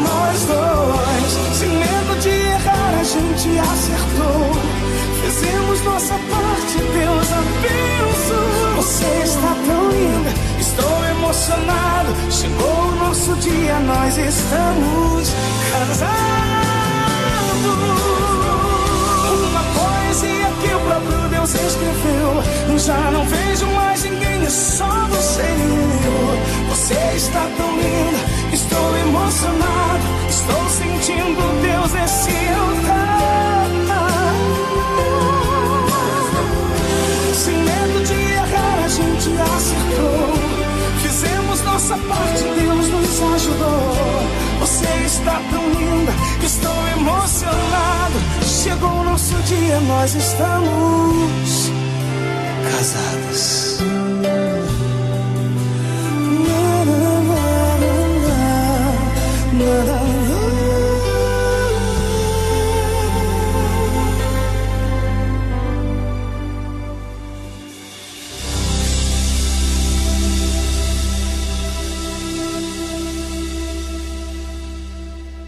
Nós 0.00 0.44
dois, 0.44 1.32
sem 1.56 1.68
medo 1.68 2.20
de 2.20 2.28
errar, 2.30 2.94
a 3.00 3.04
gente 3.04 3.58
acertou. 3.58 4.52
Fizemos 5.22 5.82
nossa 5.84 6.14
parte, 6.14 6.78
Deus 6.78 7.32
abençoou. 7.32 8.76
Você 8.76 9.06
está 9.24 9.54
tão 9.66 9.90
linda, 9.90 10.30
estou 10.58 11.04
emocionado. 11.06 12.14
Chegou 12.30 12.88
o 12.88 12.96
nosso 12.96 13.34
dia, 13.36 13.78
nós 13.80 14.16
estamos 14.16 15.32
casados. 15.72 16.32
Próprio 21.42 21.46
Deus 21.46 21.54
escreveu. 21.54 22.78
Já 22.78 23.10
não 23.10 23.24
vejo 23.24 23.66
mais 23.66 24.04
ninguém, 24.04 24.44
é 24.44 24.50
só 24.50 24.88
você 25.08 25.42
e 25.42 26.06
eu. 26.06 26.68
Você 26.70 26.94
está 27.16 27.48
tão 27.56 27.70
linda, 27.76 28.18
estou 28.52 28.96
emocionado. 28.98 30.02
Estou 30.28 30.68
sentindo 30.68 31.62
Deus 31.62 31.92
nesse 31.92 32.30
altar. 32.30 33.21
Dia, 49.44 49.80
nós 49.80 50.14
estamos 50.14 51.70
casados. 52.70 53.82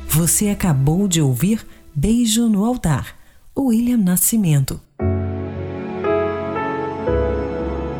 Você 0.08 0.48
acabou 0.48 1.06
de 1.06 1.20
ouvir 1.20 1.66
Beijo 1.94 2.48
no 2.48 2.64
Altar, 2.64 3.14
William 3.56 3.98
Nascimento. 3.98 4.80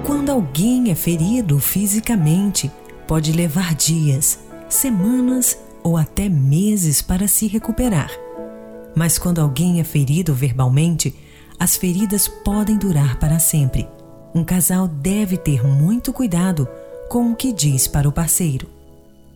Quando 0.05 0.31
alguém 0.31 0.91
é 0.91 0.95
ferido 0.97 1.61
fisicamente, 1.61 2.71
pode 3.07 3.31
levar 3.33 3.75
dias, 3.75 4.41
semanas 4.69 5.57
ou 5.83 5.97
até 5.97 6.29
meses 6.29 7.01
para 7.01 7.29
se 7.29 7.47
recuperar. 7.47 8.11
Mas 8.97 9.17
quando 9.17 9.41
alguém 9.41 9.81
é 9.81 9.85
ferido 9.85 10.35
verbalmente, 10.35 11.15
as 11.59 11.77
feridas 11.77 12.27
podem 12.27 12.77
durar 12.77 13.19
para 13.21 13.39
sempre. 13.39 13.89
Um 14.35 14.43
casal 14.43 14.89
deve 14.89 15.37
ter 15.37 15.65
muito 15.65 16.13
cuidado 16.13 16.69
com 17.09 17.31
o 17.31 17.37
que 17.37 17.53
diz 17.53 17.87
para 17.87 18.09
o 18.09 18.13
parceiro. 18.13 18.69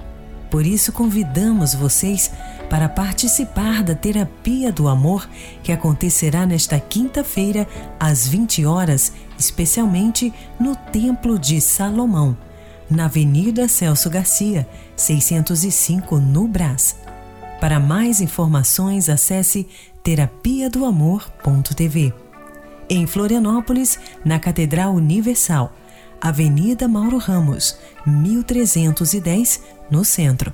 Por 0.49 0.65
isso, 0.65 0.91
convidamos 0.91 1.73
vocês 1.73 2.31
para 2.69 2.87
participar 2.87 3.83
da 3.83 3.95
Terapia 3.95 4.71
do 4.71 4.87
Amor 4.87 5.27
que 5.63 5.71
acontecerá 5.71 6.45
nesta 6.45 6.79
quinta-feira, 6.79 7.67
às 7.99 8.27
20 8.27 8.65
horas, 8.65 9.11
especialmente 9.39 10.33
no 10.59 10.75
Templo 10.75 11.39
de 11.39 11.59
Salomão, 11.59 12.37
na 12.89 13.05
Avenida 13.05 13.67
Celso 13.67 14.09
Garcia, 14.09 14.67
605, 14.95 16.17
no 16.17 16.47
Brás. 16.47 16.95
Para 17.59 17.79
mais 17.79 18.21
informações, 18.21 19.09
acesse 19.09 19.67
terapiadoamor.tv. 20.03 22.13
Em 22.87 23.07
Florianópolis, 23.07 23.99
na 24.23 24.37
Catedral 24.37 24.93
Universal, 24.93 25.73
Avenida 26.21 26.87
Mauro 26.87 27.17
Ramos, 27.17 27.77
1310, 28.05 29.63
no 29.89 30.05
centro. 30.05 30.53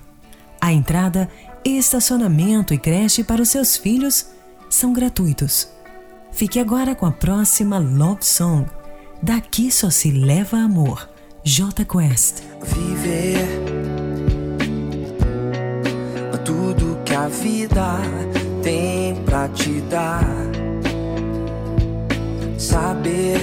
A 0.60 0.72
entrada, 0.72 1.30
estacionamento 1.66 2.74
e 2.74 2.78
creche 2.78 3.24
para 3.24 3.42
os 3.42 3.50
seus 3.50 3.76
filhos 3.76 4.28
são 4.70 4.94
gratuitos. 4.94 5.68
Fique 6.32 6.60
agora 6.60 6.96
com 6.96 7.06
a 7.06 7.12
próxima 7.12 7.78
Love 7.78 8.26
Song. 8.26 8.66
Daqui 9.22 9.72
só 9.72 9.90
se 9.90 10.12
leva 10.12 10.58
amor. 10.58 11.11
J 11.44 11.86
Quest. 11.86 12.44
Viver 12.64 13.72
tudo 16.46 17.00
que 17.04 17.16
a 17.16 17.28
vida 17.28 17.98
tem 18.62 19.16
pra 19.24 19.48
te 19.50 19.82
dar. 19.82 20.24
Saber, 22.60 23.40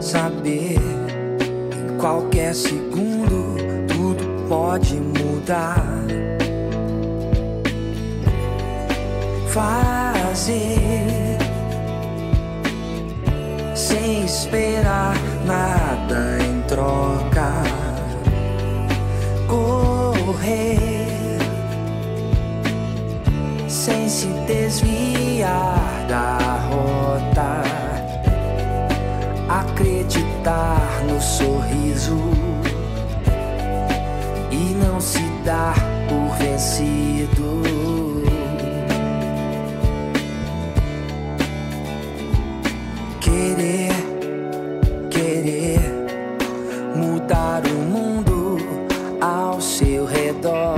saber, 0.00 0.78
em 0.78 1.98
qualquer 1.98 2.54
segundo 2.54 3.56
tudo 3.88 4.48
pode 4.48 4.94
mudar. 4.96 5.84
Fazer 9.48 11.36
sem 13.74 14.24
esperar 14.24 15.14
nada 15.46 16.38
em 16.42 16.55
troca. 16.76 17.50
Correr 19.48 21.08
sem 23.66 24.08
se 24.08 24.26
desviar 24.46 26.04
da 26.06 26.36
rota. 26.68 27.62
Acreditar 29.48 31.02
no 31.08 31.18
sorriso 31.20 32.18
e 34.50 34.74
não 34.74 35.00
se 35.00 35.22
dar 35.44 35.76
por 36.08 36.36
vencido. 36.36 37.62
Querer, 43.20 43.92
querer 45.10 46.05
mudar 46.96 47.62
o 47.66 47.74
mundo 47.74 48.56
ao 49.20 49.60
seu 49.60 50.06
redor. 50.06 50.75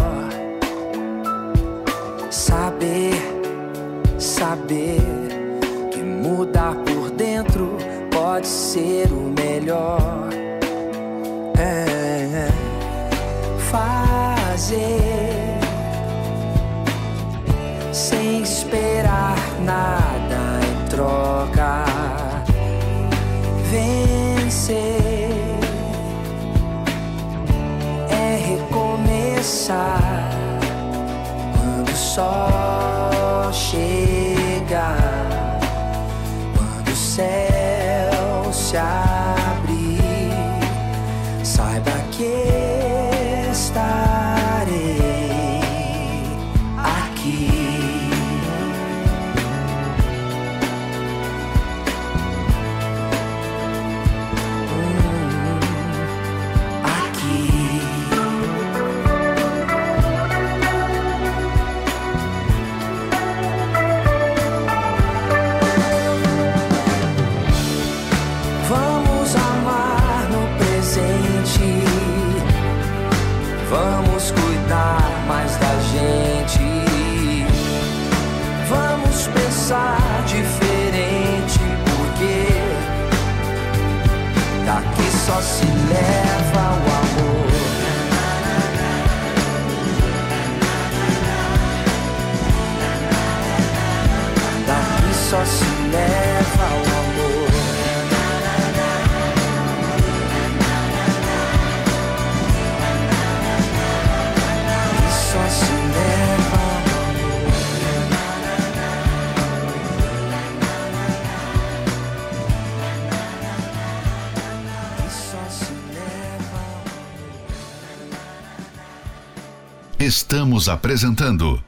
Estamos 120.08 120.70
apresentando 120.70 121.62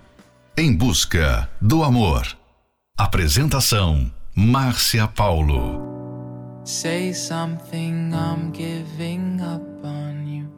Em 0.57 0.74
Busca 0.74 1.46
do 1.61 1.85
Amor. 1.85 2.26
Apresentação: 2.96 4.11
Márcia 4.35 5.07
Paulo. 5.07 5.79
Say 6.64 7.12
something, 7.12 8.11
I'm 8.14 8.50
giving 8.50 9.42
up 9.42 9.62
on 9.85 10.26
you. 10.26 10.48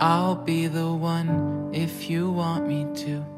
I'll 0.00 0.36
be 0.36 0.68
the 0.68 0.86
one 0.86 1.68
if 1.70 2.08
you 2.08 2.32
want 2.32 2.66
me 2.66 2.86
to. 3.04 3.35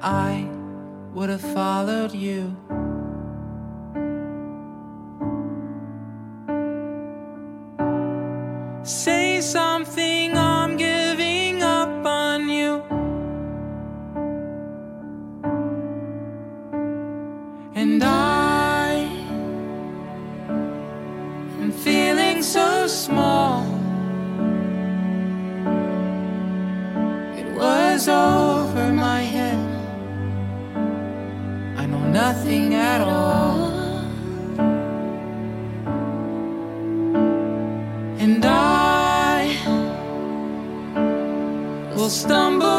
I 0.00 0.48
would 1.12 1.28
have 1.28 1.40
followed 1.40 2.12
you. 2.12 2.56
Say 8.84 9.40
something, 9.40 10.07
nothing 32.58 32.74
at 32.74 33.00
all. 33.00 33.68
And 38.18 38.44
I 38.44 39.56
will 41.94 42.10
stumble 42.10 42.77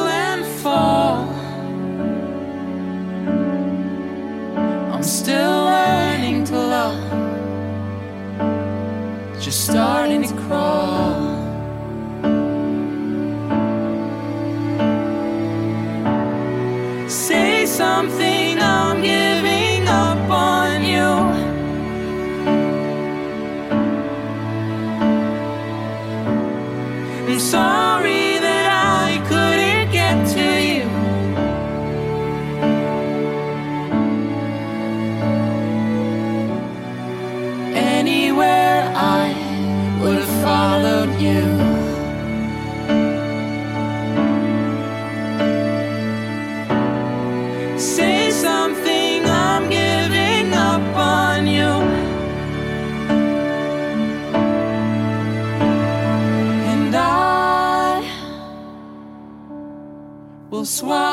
will 60.59 60.65
swallow 60.65 61.08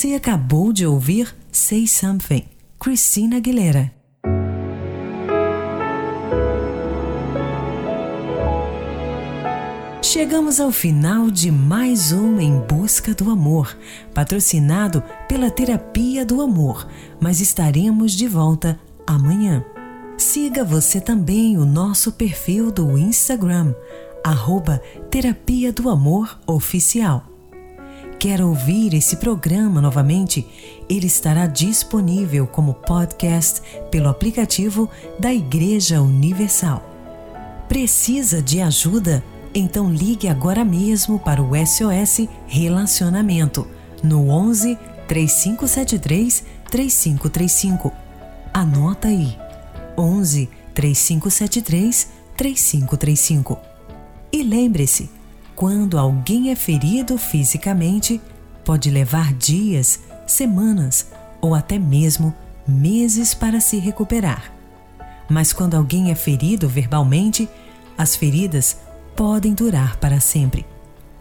Você 0.00 0.14
acabou 0.14 0.72
de 0.72 0.86
ouvir 0.86 1.36
Say 1.52 1.86
Something, 1.86 2.44
Christina 2.78 3.36
Aguilera. 3.36 3.92
Chegamos 10.00 10.58
ao 10.58 10.72
final 10.72 11.30
de 11.30 11.50
mais 11.50 12.12
um 12.12 12.40
Em 12.40 12.60
Busca 12.60 13.14
do 13.14 13.30
Amor, 13.30 13.76
patrocinado 14.14 15.04
pela 15.28 15.50
Terapia 15.50 16.24
do 16.24 16.40
Amor, 16.40 16.88
mas 17.20 17.42
estaremos 17.42 18.12
de 18.12 18.26
volta 18.26 18.80
amanhã. 19.06 19.62
Siga 20.16 20.64
você 20.64 20.98
também 20.98 21.58
o 21.58 21.66
nosso 21.66 22.12
perfil 22.12 22.72
do 22.72 22.96
Instagram, 22.96 23.74
arroba 24.24 24.80
Terapia 25.10 25.70
do 25.70 25.90
Amor 25.90 26.40
Oficial. 26.46 27.29
Quer 28.20 28.42
ouvir 28.42 28.92
esse 28.92 29.16
programa 29.16 29.80
novamente? 29.80 30.46
Ele 30.90 31.06
estará 31.06 31.46
disponível 31.46 32.46
como 32.46 32.74
podcast 32.74 33.62
pelo 33.90 34.10
aplicativo 34.10 34.90
da 35.18 35.32
Igreja 35.32 36.02
Universal. 36.02 36.84
Precisa 37.66 38.42
de 38.42 38.60
ajuda? 38.60 39.24
Então 39.54 39.90
ligue 39.90 40.28
agora 40.28 40.66
mesmo 40.66 41.18
para 41.18 41.42
o 41.42 41.52
SOS 41.66 42.28
Relacionamento 42.46 43.66
no 44.02 44.28
11 44.28 44.76
3573 45.08 46.44
3535. 46.70 47.90
Anota 48.52 49.08
aí. 49.08 49.34
11 49.96 50.46
3573 50.74 52.08
3535. 52.36 53.58
E 54.30 54.42
lembre-se, 54.42 55.08
quando 55.60 55.98
alguém 55.98 56.50
é 56.50 56.56
ferido 56.56 57.18
fisicamente, 57.18 58.18
pode 58.64 58.90
levar 58.90 59.34
dias, 59.34 60.00
semanas 60.26 61.08
ou 61.38 61.54
até 61.54 61.78
mesmo 61.78 62.34
meses 62.66 63.34
para 63.34 63.60
se 63.60 63.78
recuperar. 63.78 64.54
Mas 65.28 65.52
quando 65.52 65.74
alguém 65.74 66.10
é 66.10 66.14
ferido 66.14 66.66
verbalmente, 66.66 67.46
as 67.98 68.16
feridas 68.16 68.78
podem 69.14 69.52
durar 69.52 69.98
para 69.98 70.18
sempre. 70.18 70.64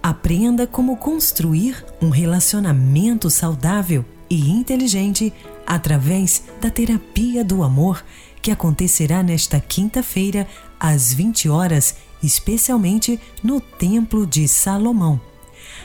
Aprenda 0.02 0.66
como 0.66 0.96
construir 0.96 1.86
um 2.02 2.08
relacionamento 2.10 3.30
saudável 3.30 4.06
e 4.30 4.52
inteligente 4.52 5.34
através 5.68 6.44
da 6.62 6.70
terapia 6.70 7.44
do 7.44 7.62
amor 7.62 8.02
que 8.42 8.52
acontecerá 8.52 9.22
nesta 9.22 9.60
quinta-feira 9.60 10.48
às 10.80 11.12
20 11.14 11.50
horas, 11.50 11.96
especialmente 12.24 13.20
no 13.44 13.62
Templo 13.62 14.28
de 14.28 14.48
Salomão, 14.48 15.20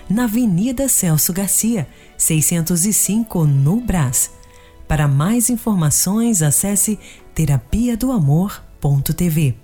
na 0.09 0.25
Avenida 0.25 0.89
Celso 0.89 1.33
Garcia, 1.33 1.87
605 2.17 3.45
no 3.45 3.81
Brás. 3.81 4.31
Para 4.87 5.09
mais 5.09 5.51
informações, 5.51 6.41
acesse 6.43 6.99
terapiadoamor.tv. 7.35 9.57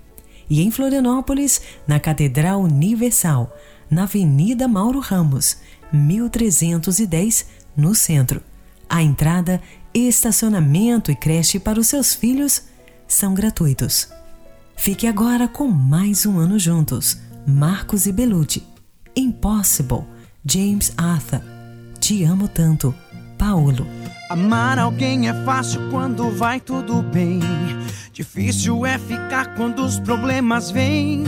E 0.49 0.63
em 0.63 0.71
Florianópolis, 0.71 1.61
na 1.87 2.01
Catedral 2.01 2.61
Universal, 2.61 3.55
na 3.91 4.05
Avenida 4.05 4.67
Mauro 4.67 4.99
Ramos, 4.99 5.59
1310, 5.93 7.45
no 7.77 7.95
centro. 7.95 8.43
A 8.89 9.03
entrada, 9.03 9.61
estacionamento 9.95 11.11
e 11.11 11.15
creche 11.15 11.61
para 11.61 11.79
os 11.79 11.87
seus 11.87 12.15
filhos 12.15 12.63
são 13.07 13.35
gratuitos. 13.35 14.09
Fique 14.81 15.07
agora 15.07 15.47
com 15.47 15.69
mais 15.69 16.25
um 16.25 16.39
ano 16.39 16.59
juntos. 16.59 17.19
Marcos 17.47 18.07
e 18.07 18.13
Belucci. 18.13 18.63
Impossible. 19.15 20.07
James 20.43 20.95
Arthur. 20.97 21.43
Te 22.01 22.25
amo 22.25 22.49
tanto. 22.49 22.95
Paulo. 23.37 23.87
Amar 24.31 24.79
alguém 24.79 25.29
é 25.29 25.35
fácil 25.45 25.83
quando 25.91 26.31
vai 26.31 26.61
tudo 26.61 27.03
bem. 27.03 27.41
Difícil 28.11 28.87
é 28.87 28.97
ficar 28.97 29.55
quando 29.55 29.85
os 29.85 30.01
problemas 30.01 30.71
vêm. 30.71 31.25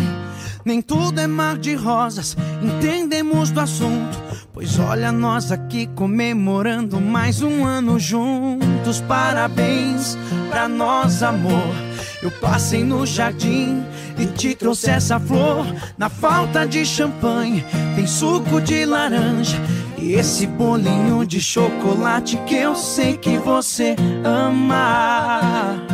Nem 0.64 0.80
tudo 0.80 1.20
é 1.20 1.26
mar 1.26 1.58
de 1.58 1.74
rosas, 1.74 2.34
entendemos 2.62 3.50
do 3.50 3.60
assunto. 3.60 4.18
Pois 4.54 4.78
olha 4.78 5.12
nós 5.12 5.52
aqui 5.52 5.88
comemorando 5.88 6.98
mais 7.02 7.42
um 7.42 7.66
ano 7.66 8.00
juntos. 8.00 9.02
Parabéns 9.02 10.16
pra 10.48 10.68
nós, 10.68 11.22
amor. 11.22 11.91
Eu 12.22 12.30
passei 12.30 12.84
no 12.84 13.04
jardim 13.04 13.84
e 14.16 14.26
te 14.26 14.54
trouxe 14.54 14.88
essa 14.90 15.18
flor. 15.18 15.66
Na 15.98 16.08
falta 16.08 16.64
de 16.64 16.86
champanhe, 16.86 17.64
tem 17.96 18.06
suco 18.06 18.60
de 18.60 18.84
laranja. 18.84 19.58
E 19.98 20.14
esse 20.14 20.46
bolinho 20.46 21.26
de 21.26 21.40
chocolate 21.40 22.36
que 22.46 22.54
eu 22.54 22.76
sei 22.76 23.16
que 23.16 23.38
você 23.38 23.96
ama. 24.24 25.91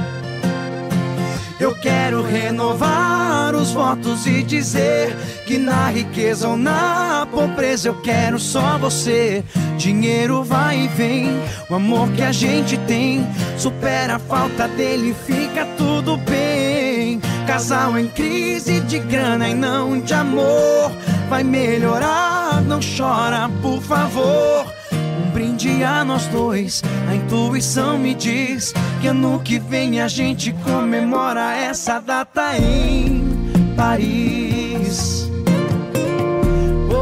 Eu 1.61 1.74
quero 1.74 2.22
renovar 2.22 3.52
os 3.54 3.72
votos 3.72 4.26
e 4.26 4.44
dizer 4.44 5.14
que 5.44 5.59
na 5.59 5.90
riqueza 5.90 6.46
ou 6.46 6.56
na 6.56 7.26
pobreza 7.32 7.88
eu 7.88 8.00
quero 8.00 8.38
só 8.38 8.78
você. 8.78 9.44
Dinheiro 9.76 10.44
vai 10.44 10.84
e 10.84 10.88
vem, 10.88 11.28
o 11.68 11.74
amor 11.74 12.09
que 12.12 12.22
a 12.22 12.30
gente 12.30 12.76
tem 12.86 13.26
supera 13.56 14.16
a 14.16 14.18
falta 14.20 14.68
dele, 14.68 15.14
fica 15.26 15.66
tudo 15.76 16.16
bem. 16.18 17.20
Casal 17.46 17.98
em 17.98 18.06
crise 18.06 18.80
de 18.80 19.00
grana 19.00 19.48
e 19.48 19.54
não 19.54 20.00
de 20.00 20.14
amor, 20.14 20.92
vai 21.28 21.42
melhorar, 21.42 22.62
não 22.62 22.78
chora, 22.78 23.50
por 23.61 23.80
favor. 23.82 24.77
Brinde 25.39 25.84
a 25.84 26.05
nós 26.05 26.26
dois, 26.26 26.82
a 27.09 27.14
intuição 27.14 27.97
me 27.97 28.12
diz 28.12 28.74
que 29.01 29.07
ano 29.07 29.39
que 29.39 29.57
vem 29.57 30.01
a 30.01 30.09
gente 30.09 30.53
comemora 30.64 31.55
essa 31.55 32.01
data 32.01 32.59
em 32.59 33.22
Paris. 33.76 35.30
Oh, 36.91 36.97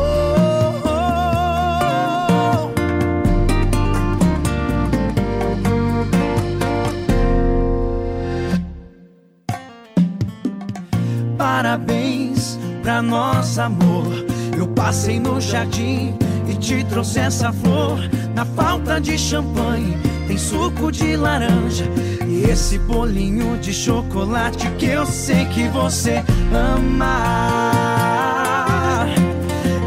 oh. 0.85 2.69
Parabéns 11.39 12.59
pra 12.83 13.01
nosso 13.01 13.63
amor. 13.63 14.27
Eu 14.59 14.69
passei 14.69 15.19
no 15.19 15.41
jardim 15.41 16.26
e 16.49 16.55
te 16.55 16.85
trouxe 16.85 17.19
essa 17.19 17.53
flor. 17.53 17.99
Na 18.35 18.45
falta 18.45 19.01
de 19.01 19.19
champanhe, 19.19 19.97
tem 20.27 20.39
suco 20.39 20.91
de 20.91 21.17
laranja. 21.17 21.85
E 22.27 22.45
esse 22.51 22.79
bolinho 22.79 23.57
de 23.59 23.73
chocolate 23.73 24.69
que 24.73 24.87
eu 24.87 25.07
sei 25.07 25.45
que 25.47 25.69
você 25.69 26.23
ama. 26.53 27.17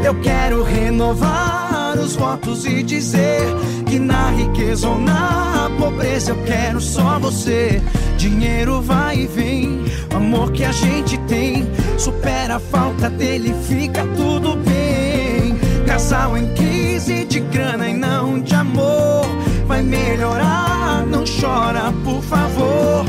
Eu 0.04 0.14
quero 0.20 0.62
renovar 0.62 1.96
os 1.98 2.16
votos 2.16 2.64
e 2.64 2.82
dizer 2.82 3.42
que 3.86 3.98
na 3.98 4.30
riqueza 4.30 4.88
ou 4.88 4.98
na 4.98 5.70
pobreza 5.78 6.32
eu 6.32 6.42
quero 6.44 6.80
só 6.80 7.18
você. 7.18 7.80
Dinheiro 8.16 8.82
vai 8.82 9.20
e 9.20 9.26
vem, 9.26 9.84
o 10.12 10.16
amor 10.16 10.52
que 10.52 10.64
a 10.64 10.72
gente 10.72 11.16
tem 11.20 11.66
supera 11.96 12.56
a 12.56 12.60
falta 12.60 13.08
dele, 13.08 13.54
fica 13.66 14.06
tudo 14.16 14.56
bem. 14.56 14.69
Casal 16.00 16.38
em 16.38 16.46
crise 16.54 17.26
de 17.26 17.40
grana 17.40 17.86
e 17.86 17.92
não 17.92 18.40
de 18.40 18.54
amor, 18.54 19.26
vai 19.66 19.82
melhorar, 19.82 21.04
não 21.06 21.24
chora, 21.26 21.92
por 22.02 22.22
favor. 22.22 23.04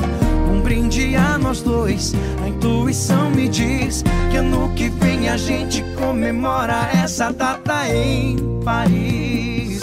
Um 0.52 0.60
brinde 0.60 1.16
a 1.16 1.38
nós 1.38 1.62
dois, 1.62 2.14
a 2.44 2.50
intuição 2.50 3.32
me 3.32 3.48
diz 3.48 4.04
que 4.30 4.36
ano 4.36 4.74
que 4.76 4.90
vem 4.90 5.30
a 5.30 5.38
gente 5.38 5.82
comemora 5.98 6.90
essa 6.94 7.32
data 7.32 7.88
em 7.88 8.36
Paris. 8.66 9.80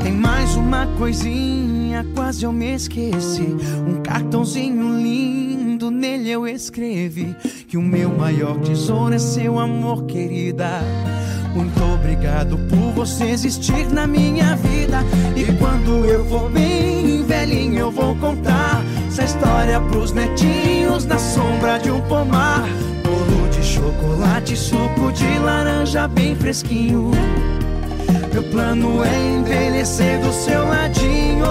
Tem 0.00 0.12
mais 0.12 0.54
uma 0.54 0.86
coisinha, 0.96 2.06
quase 2.14 2.44
eu 2.44 2.52
me 2.52 2.72
esqueci. 2.72 3.56
Um 3.84 4.00
cartãozinho 4.00 4.96
lindo, 4.96 5.90
nele 5.90 6.30
eu 6.30 6.46
escrevi 6.46 7.34
que 7.66 7.76
o 7.76 7.82
meu 7.82 8.10
maior 8.10 8.60
tesouro 8.60 9.12
é 9.12 9.18
seu 9.18 9.58
amor, 9.58 10.04
querida. 10.04 10.80
Muito 11.54 11.82
obrigado 11.84 12.56
por 12.68 12.92
você 12.92 13.24
existir 13.24 13.86
na 13.92 14.06
minha 14.06 14.56
vida. 14.56 15.04
E 15.36 15.44
quando 15.58 16.04
eu 16.06 16.24
for 16.26 16.50
bem 16.50 17.22
velhinho, 17.24 17.78
eu 17.78 17.90
vou 17.90 18.16
contar 18.16 18.82
essa 19.06 19.24
história 19.24 19.80
pros 19.80 20.12
netinhos 20.12 21.04
na 21.04 21.18
sombra 21.18 21.78
de 21.78 21.90
um 21.90 22.00
pomar. 22.02 22.64
Bolo 23.04 23.48
de 23.50 23.62
chocolate, 23.62 24.56
suco 24.56 25.12
de 25.12 25.38
laranja 25.38 26.08
bem 26.08 26.34
fresquinho. 26.34 27.10
Meu 28.32 28.42
plano 28.44 29.04
é 29.04 29.36
envelhecer 29.36 30.18
do 30.20 30.32
seu 30.32 30.66
ladinho. 30.66 31.44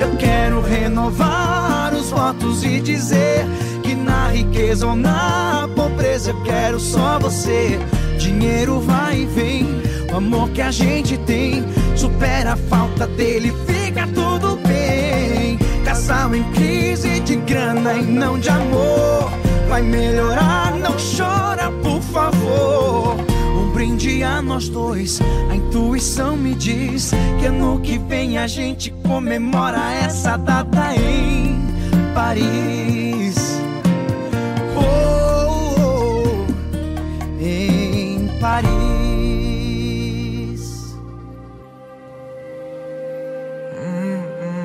Eu 0.00 0.16
quero 0.16 0.62
renovar 0.62 1.92
os 1.94 2.08
votos 2.08 2.64
e 2.64 2.80
dizer 2.80 3.44
que 3.82 3.94
na 3.94 4.28
riqueza 4.28 4.86
ou 4.86 4.96
na 4.96 5.68
pobreza 5.76 6.30
eu 6.30 6.42
quero 6.42 6.80
só 6.80 7.18
você. 7.18 7.78
Dinheiro 8.28 8.78
vai 8.80 9.22
e 9.22 9.24
vem, 9.24 9.66
o 10.12 10.16
amor 10.18 10.50
que 10.50 10.60
a 10.60 10.70
gente 10.70 11.16
tem 11.16 11.64
supera 11.96 12.52
a 12.52 12.56
falta 12.56 13.06
dele, 13.06 13.50
fica 13.66 14.06
tudo 14.08 14.56
bem. 14.68 15.56
Casal 15.82 16.34
em 16.34 16.44
crise 16.52 17.20
de 17.20 17.36
grana 17.36 17.94
e 17.94 18.02
não 18.02 18.38
de 18.38 18.50
amor. 18.50 19.30
Vai 19.70 19.80
melhorar, 19.80 20.74
não 20.74 20.92
chora, 20.92 21.72
por 21.82 22.02
favor. 22.02 23.16
Um 23.56 23.72
brinde 23.72 24.22
a 24.22 24.42
nós 24.42 24.68
dois, 24.68 25.20
a 25.50 25.56
intuição 25.56 26.36
me 26.36 26.54
diz 26.54 27.12
que 27.40 27.46
ano 27.46 27.80
que 27.80 27.96
vem 27.96 28.36
a 28.36 28.46
gente 28.46 28.90
comemora 29.06 29.94
essa 29.94 30.36
data 30.36 30.94
em 30.94 31.56
Paris. 32.14 33.47
Paris. 38.48 38.72
Mm-hmm. 43.74 44.56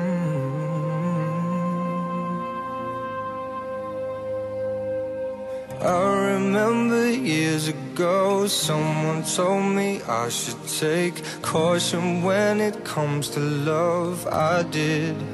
I 5.82 6.32
remember 6.32 7.10
years 7.10 7.68
ago, 7.68 8.46
someone 8.46 9.22
told 9.24 9.64
me 9.64 10.00
I 10.02 10.30
should 10.30 10.66
take 10.66 11.22
caution 11.42 12.22
when 12.22 12.62
it 12.62 12.84
comes 12.84 13.28
to 13.30 13.40
love. 13.40 14.26
I 14.26 14.62
did. 14.62 15.33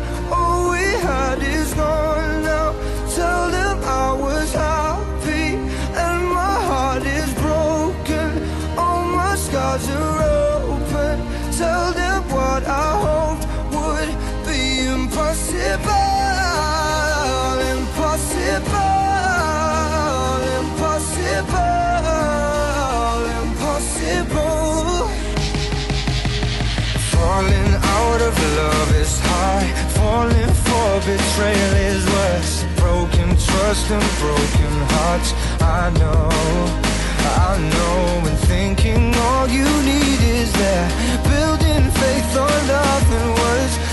Tell 3.15 3.49
them 3.49 3.77
I 3.83 4.13
was 4.13 4.53
happy 4.53 5.55
and 6.05 6.25
my 6.27 6.55
heart 6.69 7.03
is 7.05 7.33
broken. 7.35 8.29
All 8.77 9.05
my 9.05 9.35
scars 9.35 9.89
are 9.89 10.23
open. 10.23 11.19
Tell 11.57 11.93
them 11.93 12.23
what 12.29 12.63
I 12.65 12.89
hoped 13.05 13.45
would 13.75 14.09
be 14.47 14.85
impossible. 14.85 15.91
Impossible, 17.75 18.91
impossible, 20.59 21.61
impossible. 23.43 25.09
Falling 27.11 27.73
out 27.97 28.21
of 28.21 28.33
love 28.57 28.91
is 28.95 29.19
high, 29.19 29.67
falling 29.95 30.50
betrayal 31.05 31.73
is 31.91 32.05
worse. 32.05 32.63
Broken 32.77 33.29
trust 33.29 33.89
and 33.89 34.07
broken 34.19 34.73
hearts, 34.93 35.33
I 35.61 35.89
know, 36.01 36.29
I 37.47 37.57
know. 37.73 38.29
And 38.29 38.39
thinking 38.51 39.13
all 39.15 39.47
you 39.47 39.67
need 39.83 40.19
is 40.39 40.51
there, 40.53 40.89
building 41.31 41.85
faith 42.01 42.37
on 42.37 42.59
nothing 42.67 43.29
words. 43.41 43.90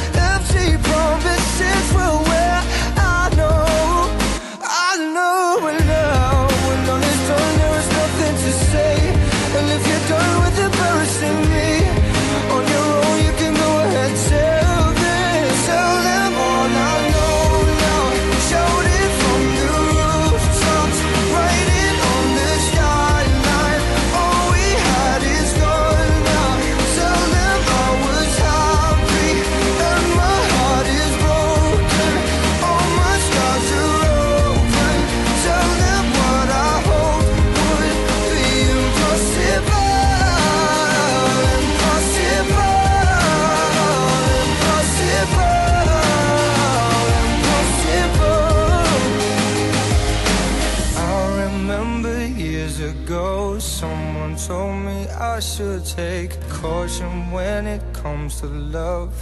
When 57.33 57.67
it 57.67 57.83
comes 57.93 58.41
to 58.41 58.47
love. 58.47 59.13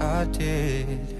I 0.00 0.24
did. 0.24 1.15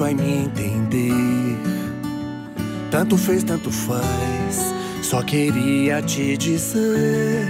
Vai 0.00 0.14
me 0.14 0.44
entender. 0.44 1.58
Tanto 2.90 3.18
fez, 3.18 3.44
tanto 3.44 3.70
faz. 3.70 4.72
Só 5.02 5.22
queria 5.22 6.00
te 6.00 6.38
dizer. 6.38 7.46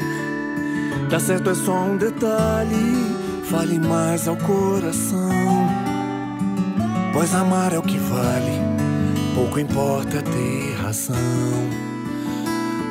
Tá 1.09 1.21
certo, 1.21 1.51
é 1.51 1.55
só 1.55 1.85
um 1.85 1.97
detalhe. 1.97 3.15
Fale 3.45 3.79
mais 3.79 4.27
ao 4.27 4.37
coração. 4.37 5.69
Pois 7.13 7.33
amar 7.37 7.73
é 7.73 7.79
o 7.79 7.83
que 7.83 7.99
vale. 7.99 8.61
Pouco 9.37 9.61
importa 9.61 10.21
ter 10.21 10.75
razão. 10.83 11.17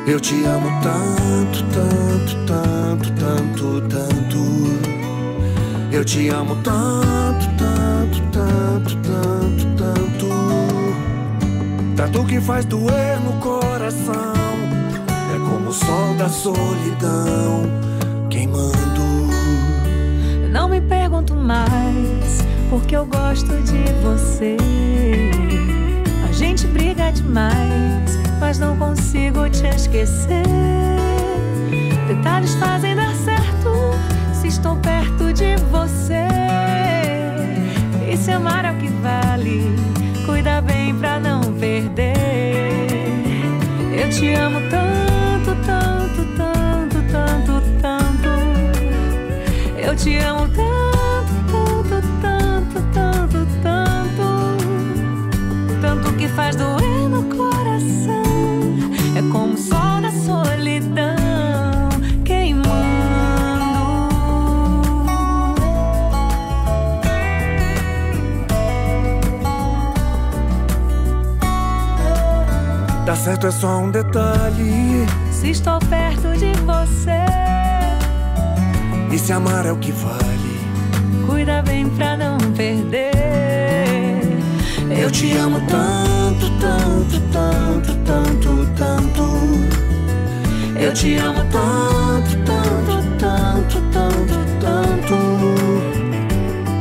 Eu 0.07 0.21
te 0.21 0.41
amo 0.45 0.69
tanto, 0.81 1.65
tanto, 1.73 2.45
tanto, 2.45 3.11
tanto, 3.11 3.81
tanto. 3.89 4.39
Eu 5.91 6.05
te 6.05 6.29
amo 6.29 6.55
tanto, 6.63 7.45
tanto, 7.57 7.88
tanto, 8.31 8.95
tanto, 8.97 9.65
tanto. 9.77 10.29
Tanto 11.95 12.25
que 12.25 12.39
faz 12.39 12.65
doer 12.65 13.19
no 13.21 13.33
coração. 13.33 14.33
É 15.35 15.39
como 15.49 15.69
o 15.69 15.73
sol 15.73 16.15
da 16.17 16.29
solidão 16.29 17.63
queimando. 18.29 19.29
Não 20.51 20.69
me 20.69 20.81
pergunto 20.81 21.35
mais, 21.35 22.39
porque 22.69 22.95
eu 22.95 23.05
gosto 23.05 23.51
de 23.63 23.83
você. 24.01 24.57
A 26.27 26.31
gente 26.31 26.65
briga 26.67 27.11
demais, 27.11 28.17
mas 28.39 28.59
não 28.59 28.77
consigo 28.77 29.49
te 29.49 29.67
esquecer. 29.67 30.43
Detalhes 32.07 32.55
fazem 32.55 32.95
dar 32.95 33.13
certo 33.13 33.71
se 34.33 34.47
estou 34.47 34.75
perto 34.77 35.33
de 35.33 35.55
você. 35.71 36.28
Se 38.29 38.33
amar 38.33 38.63
é 38.63 38.71
o 38.71 38.75
que 38.75 38.87
vale, 39.01 39.75
cuida 40.23 40.61
bem 40.61 40.93
pra 40.93 41.19
não 41.19 41.41
perder. 41.53 42.13
Eu 43.91 44.07
te 44.11 44.31
amo 44.35 44.59
tanto, 44.69 45.55
tanto, 45.65 46.23
tanto, 46.37 47.01
tanto, 47.11 47.59
tanto. 47.81 48.29
Eu 49.83 49.95
te 49.95 50.15
amo 50.19 50.47
tanto, 50.49 51.83
tanto, 51.89 52.07
tanto, 52.21 52.79
tanto, 52.93 53.47
tanto. 53.63 54.27
Tanto 55.81 56.13
que 56.13 56.27
faz 56.27 56.55
doer 56.55 56.88
Tá 73.09 73.15
certo, 73.15 73.47
é 73.47 73.51
só 73.51 73.79
um 73.79 73.89
detalhe. 73.89 75.03
Se 75.31 75.49
estou 75.49 75.79
perto 75.79 76.31
de 76.37 76.51
você, 76.61 77.25
E 79.11 79.17
se 79.17 79.33
amar 79.33 79.65
é 79.65 79.71
o 79.71 79.77
que 79.77 79.91
vale. 79.91 80.59
cuida 81.25 81.63
bem 81.63 81.89
pra 81.89 82.15
não 82.15 82.37
perder. 82.55 84.21
Eu 84.91 85.09
te 85.09 85.35
amo 85.35 85.59
tanto, 85.61 86.51
tanto, 86.59 87.19
tanto, 87.31 87.95
tanto, 88.05 88.69
tanto. 88.77 89.23
Eu 90.79 90.93
te 90.93 91.15
amo 91.15 91.43
tanto, 91.51 92.37
tanto, 92.45 93.01
tanto, 93.17 93.81
tanto, 93.91 94.35
tanto. 94.61 95.17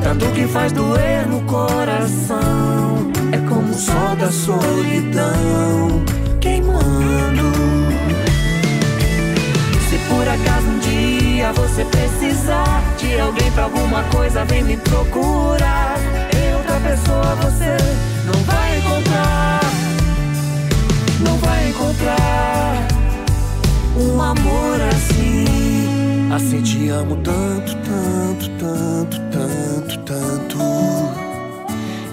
Tanto 0.02 0.26
que 0.34 0.46
faz 0.46 0.72
doer 0.72 1.26
no 1.26 1.40
coração. 1.44 3.17
Sol 3.78 4.16
da 4.16 4.32
solidão 4.32 6.02
queimando. 6.40 7.52
Se 9.88 9.96
por 10.08 10.26
acaso 10.28 10.66
um 10.66 10.78
dia 10.80 11.52
você 11.52 11.84
precisar 11.84 12.82
de 12.98 13.20
alguém 13.20 13.48
pra 13.52 13.64
alguma 13.64 14.02
coisa, 14.12 14.44
vem 14.46 14.64
me 14.64 14.76
procurar. 14.78 15.96
Outra 16.56 16.80
pessoa 16.80 17.36
você 17.36 17.76
não 18.26 18.42
vai 18.42 18.78
encontrar. 18.78 19.60
Não 21.20 21.38
vai 21.38 21.68
encontrar 21.68 22.88
um 23.96 24.20
amor 24.20 24.80
assim. 24.92 26.32
Assim 26.34 26.62
te 26.62 26.88
amo 26.88 27.14
tanto, 27.18 27.76
tanto, 27.76 28.50
tanto. 28.58 29.27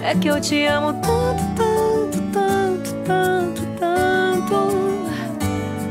É 0.06 0.14
que 0.14 0.28
eu 0.28 0.40
te 0.40 0.64
amo 0.66 0.92
tanto, 0.92 1.42
tanto, 1.56 2.22
tanto, 2.32 2.92
tanto, 3.04 3.62
tanto. 3.76 4.70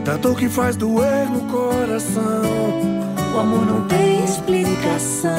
Tanto 0.06 0.36
que 0.36 0.48
faz 0.48 0.78
doer 0.78 1.30
no 1.30 1.42
coração. 1.52 2.24
O 3.36 3.40
amor 3.40 3.66
não 3.66 3.86
tem 3.88 4.24
explicação. 4.24 5.34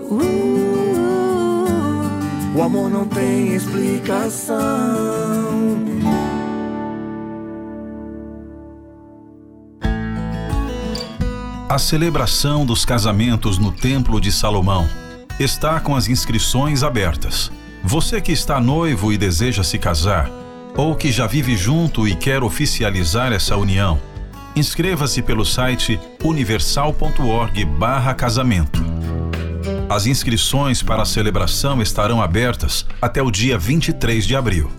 Uh, 0.00 1.66
O 2.56 2.62
amor 2.62 2.88
não 2.88 3.06
tem 3.06 3.54
explicação. 3.54 4.56
A 11.68 11.78
celebração 11.78 12.64
dos 12.64 12.86
casamentos 12.86 13.58
no 13.58 13.70
Templo 13.70 14.18
de 14.18 14.32
Salomão 14.32 14.88
está 15.38 15.78
com 15.80 15.96
as 15.96 16.08
inscrições 16.08 16.82
abertas. 16.82 17.50
Você 17.82 18.20
que 18.20 18.32
está 18.32 18.60
noivo 18.60 19.10
e 19.12 19.18
deseja 19.18 19.64
se 19.64 19.78
casar, 19.78 20.30
ou 20.76 20.94
que 20.94 21.10
já 21.10 21.26
vive 21.26 21.56
junto 21.56 22.06
e 22.06 22.14
quer 22.14 22.42
oficializar 22.42 23.32
essa 23.32 23.56
união, 23.56 23.98
inscreva-se 24.54 25.22
pelo 25.22 25.42
site 25.44 25.98
universal.org/casamento. 26.22 28.84
As 29.88 30.06
inscrições 30.06 30.82
para 30.82 31.02
a 31.02 31.06
celebração 31.06 31.82
estarão 31.82 32.22
abertas 32.22 32.86
até 33.00 33.22
o 33.22 33.30
dia 33.30 33.56
23 33.58 34.26
de 34.26 34.34
abril. 34.34 34.70